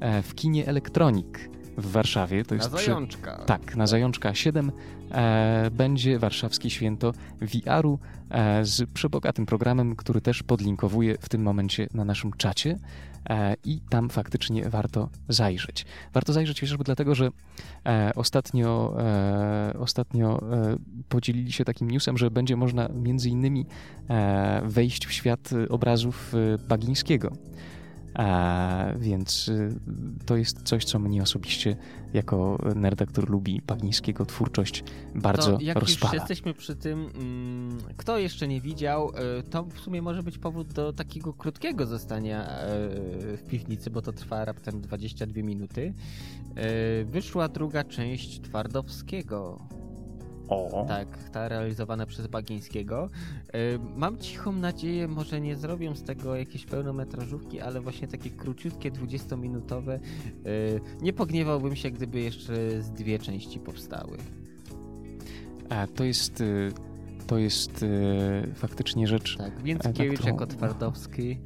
[0.01, 2.45] e, w kinie Elektronik w Warszawie.
[2.45, 3.37] To jest na Zajączka.
[3.37, 3.47] Przy...
[3.47, 4.73] Tak, na Zajączka 7
[5.11, 7.99] e, będzie warszawskie święto VR-u
[8.31, 12.79] e, z przebogatym programem, który też podlinkowuję w tym momencie na naszym czacie.
[13.31, 15.85] E, i tam faktycznie warto zajrzeć.
[16.13, 17.31] Warto zajrzeć chociażby dlatego, że
[17.87, 20.41] e, ostatnio, e, ostatnio
[21.09, 23.67] podzielili się takim newsem, że będzie można między innymi
[24.63, 26.33] wejść w świat obrazów
[26.69, 27.33] Bagińskiego.
[28.15, 29.75] A, więc y,
[30.27, 31.77] to jest coś, co mnie osobiście,
[32.15, 34.85] jako nerda, który lubi Paglińskiego twórczość,
[35.15, 36.13] bardzo to jak rozpala.
[36.13, 40.39] Już jesteśmy przy tym, mm, kto jeszcze nie widział, y, to w sumie może być
[40.39, 45.95] powód do takiego krótkiego zostania y, w piwnicy, bo to trwa raptem 22 minuty.
[47.05, 49.59] Wyszła druga część Twardowskiego
[50.53, 50.85] o.
[50.89, 53.09] Tak, ta realizowana przez Bagińskiego.
[53.53, 53.59] E,
[53.97, 59.93] mam cichą nadzieję, może nie zrobią z tego jakieś pełnometrażówki, ale właśnie takie króciutkie, 20-minutowe.
[59.93, 60.01] E,
[61.03, 64.19] nie pogniewałbym się, gdyby jeszcze z dwie części powstały.
[65.69, 66.73] A to jest y,
[67.27, 67.85] to jest
[68.55, 69.37] faktycznie rzecz.
[69.37, 71.39] Tak, Więckiewicz którą- jako Twardowski.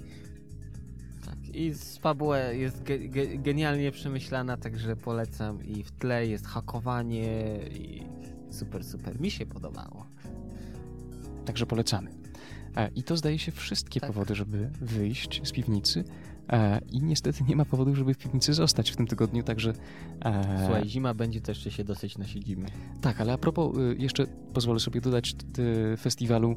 [1.26, 5.64] Tak, i z fabuła jest ge, ge, genialnie przemyślana, także polecam.
[5.64, 8.02] I w tle jest hakowanie i
[8.56, 9.20] super, super.
[9.20, 10.06] Mi się podobało.
[11.44, 12.10] Także polecamy.
[12.76, 14.12] E, I to zdaje się wszystkie Tak.
[14.12, 16.04] powody, żeby wyjść z piwnicy.
[16.50, 19.72] E, I niestety nie ma powodu, żeby w piwnicy zostać w tym tygodniu, także.
[20.24, 22.66] e, Słuchaj, zima będzie, to jeszcze się dosyć nasiedzimy.
[23.00, 26.56] Tak, ale a propos, y, jeszcze pozwolę sobie dodać t- festiwalu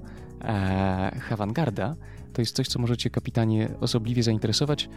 [1.20, 1.96] Havangarda.
[2.34, 4.90] To jest coś, co możecie kapitanie osobliwie zainteresować,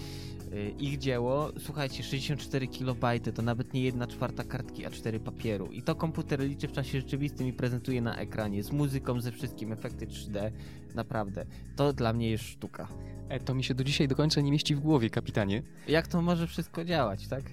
[0.80, 1.52] ich dzieło.
[1.60, 3.06] Słuchajcie, 64 KB
[3.36, 7.48] to nawet nie jedna czwarta kartki A4 papieru i to komputer liczy w czasie rzeczywistym
[7.48, 10.52] i prezentuje na ekranie z muzyką, ze wszystkim, efekty 3D.
[10.96, 12.88] Naprawdę, to dla mnie jest sztuka.
[13.30, 15.64] E, To mi się do dzisiaj do końca nie mieści w głowie, kapitanie.
[15.88, 17.44] Jak to może wszystko działać, tak?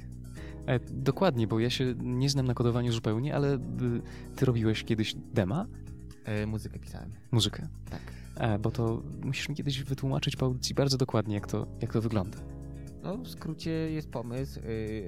[0.66, 3.58] E, dokładnie, bo ja się nie znam na kodowaniu zupełnie, ale y,
[4.36, 5.66] ty robiłeś kiedyś dema,
[6.24, 7.10] E, muzykę pisałem.
[7.30, 7.68] muzykę.
[7.90, 8.00] Tak.
[8.36, 12.00] E, bo to musisz mi kiedyś wytłumaczyć po audycji bardzo dokładnie, jak to, jak to
[12.00, 12.38] wygląda.
[13.02, 14.60] No, w skrócie jest pomysł,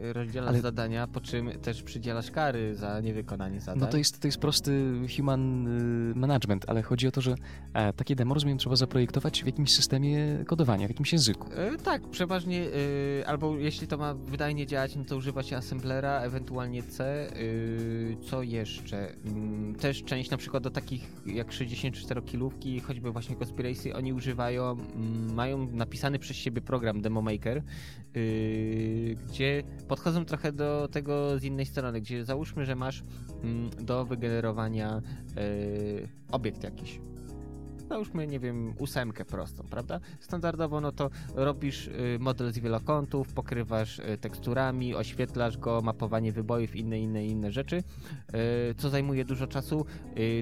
[0.03, 3.81] yy, rozdzielasz Ale- zadania, po czym też przydzielasz kary za niewykonanie zadań.
[3.81, 5.67] No to jest, to jest prosty human
[6.11, 7.35] y, management, ale chodzi o to, że
[7.75, 11.49] e, takie demo, rozumiem, trzeba zaprojektować w jakimś systemie kodowania, w jakimś języku.
[11.55, 16.21] E, tak, przeważnie, yy, albo jeśli to ma wydajnie działać, no to używa się assemblera,
[16.21, 17.27] ewentualnie C.
[17.37, 19.13] Yy, co jeszcze?
[19.25, 25.35] Mm, też część na przykład do takich jak 64-kilówki, choćby właśnie Conspiracy, oni używają, mm,
[25.35, 27.63] mają napisany przez siebie program Demo Maker,
[28.15, 33.03] yy, gdzie podchodzą trochę do tego z innej strony, gdzie załóżmy, że masz
[33.43, 35.03] mm, do wygenerowania
[35.37, 37.01] yy, obiekt jakiś
[37.93, 40.01] załóżmy, nie wiem, ósemkę prostą, prawda?
[40.21, 46.77] Standardowo, no to robisz y, model z wielokątów, pokrywasz y, teksturami, oświetlasz go, mapowanie wybojów,
[46.77, 47.83] inne, inne, inne rzeczy, y,
[48.75, 49.87] co zajmuje dużo czasu.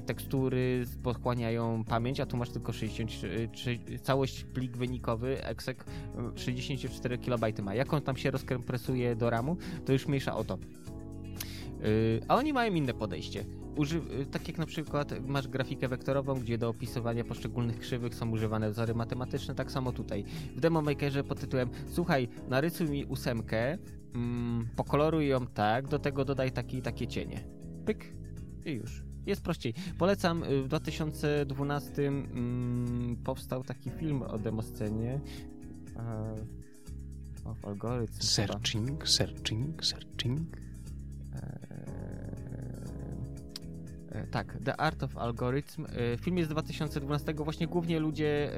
[0.07, 5.79] Tekstury pochłaniają pamięć, a tu masz tylko 63, całość plik wynikowy, exec
[6.37, 7.75] y, 64 KB ma.
[7.75, 10.59] Jak on tam się rozkompresuje do RAMu, to już mniejsza o to.
[11.85, 13.45] Y, A oni mają inne podejście.
[13.77, 13.99] Uży...
[14.23, 18.71] y, Tak jak na przykład masz grafikę wektorową, gdzie do opisywania poszczególnych krzywych są używane
[18.71, 20.25] wzory matematyczne, tak samo tutaj.
[20.57, 23.79] W Demo Makerze pod tytułem Słuchaj, narysuj mi ósemkę,
[24.15, 27.45] mm, pokoloruj ją tak, do tego dodaj takie i takie cienie.
[27.87, 28.05] Pyk
[28.67, 29.03] i już.
[29.27, 29.75] Jest prościej.
[29.99, 35.21] Polecam, y, w 2012 mm, powstał taki film o demoscenie.
[35.97, 36.35] e,
[37.45, 38.13] Of Algorithm.
[38.13, 38.25] chyba.
[38.25, 39.85] Searching, searching,
[44.31, 45.87] Tak, The Art of Algorithm.
[45.87, 48.57] E, Film jest z 2012, właśnie głównie ludzie e,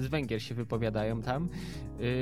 [0.00, 1.48] z Węgier się wypowiadają tam.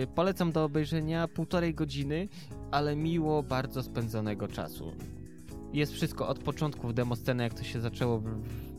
[0.02, 2.28] E, Polecam do obejrzenia półtorej godziny,
[2.70, 4.92] ale miło bardzo spędzonego czasu.
[5.72, 8.22] Jest wszystko od początku w demosceny, jak to się zaczęło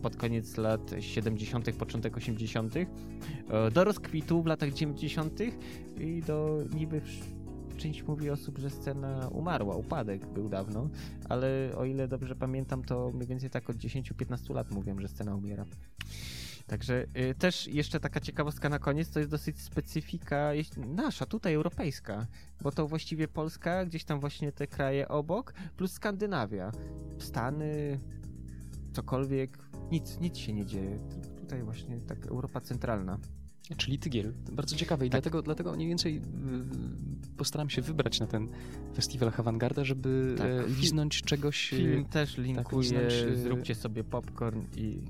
[0.01, 5.39] pod koniec lat 70., początek 80., e, do rozkwitu w latach 90.
[5.97, 7.01] i do niby
[7.77, 10.89] część mówi osób, że scena umarła, upadek był dawno,
[11.29, 15.35] ale o ile dobrze pamiętam, to mniej więcej tak od 10-15 lat mówią, że scena
[15.35, 15.65] umiera.
[16.67, 22.27] Także y, też jeszcze taka ciekawostka na koniec, to jest dosyć specyfika nasza, tutaj europejska,
[22.61, 26.71] bo to właściwie Polska, gdzieś tam właśnie te kraje obok, plus Skandynawia.
[27.19, 27.99] Stany,
[28.93, 29.57] cokolwiek,
[29.91, 30.99] nic, nic się nie dzieje.
[31.37, 33.19] Tutaj właśnie tak Europa centralna.
[33.77, 34.33] Czyli Tygiel.
[34.51, 35.21] Bardzo ciekawe i Tak.
[35.21, 36.21] dlatego, dlatego mniej więcej y,
[37.37, 38.47] postaram się wybrać na ten
[38.95, 44.03] festiwal Havangarda, żeby Tak, e, liznąć czegoś e, Film też linkuje, liznąć, y, zróbcie sobie
[44.03, 45.01] popcorn i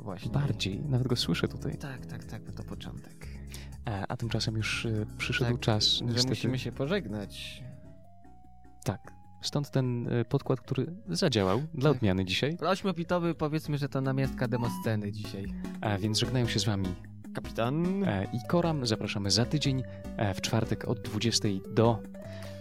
[0.00, 0.32] właśnie.
[0.32, 0.80] bardziej.
[0.80, 1.78] Nawet go słyszę tutaj.
[1.78, 3.28] Tak, tak, tak, bo to początek.
[3.84, 5.84] A, a tymczasem już e, przyszedł Tak, czas.
[5.86, 6.28] Że niestety.
[6.28, 7.62] musimy się pożegnać.
[8.84, 9.12] Tak.
[9.42, 11.96] Stąd ten e, podkład, który zadziałał dla Tak.
[11.96, 12.56] odmiany dzisiaj.
[12.60, 15.54] Ośmiopitowy powiedzmy, że to namiastka demosceny dzisiaj.
[15.80, 16.88] A więc żegnają się z wami
[17.34, 18.04] Kapitan.
[18.04, 18.86] e, i Koram.
[18.86, 19.82] Zapraszamy za tydzień
[20.16, 21.98] e, w czwartek od 20 do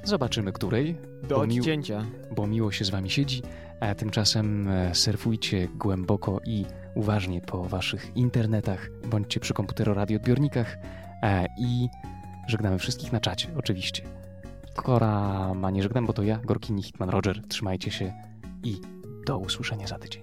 [0.03, 0.97] zobaczymy której,
[1.29, 2.05] Do bo, odcięcia.
[2.35, 3.41] bo miło się z wami siedzi.
[3.79, 10.77] A tymczasem e, surfujcie głęboko i uważnie po waszych internetach, bądźcie przy komputeroradioodbiornikach
[11.59, 11.89] i
[12.47, 14.03] żegnamy wszystkich na czacie, oczywiście.
[14.75, 17.41] Kora ma nie żegnam, bo to ja, Gorkini Hitman Roger.
[17.47, 18.13] Trzymajcie się
[18.63, 18.81] i
[19.25, 20.22] do usłyszenia za tydzień.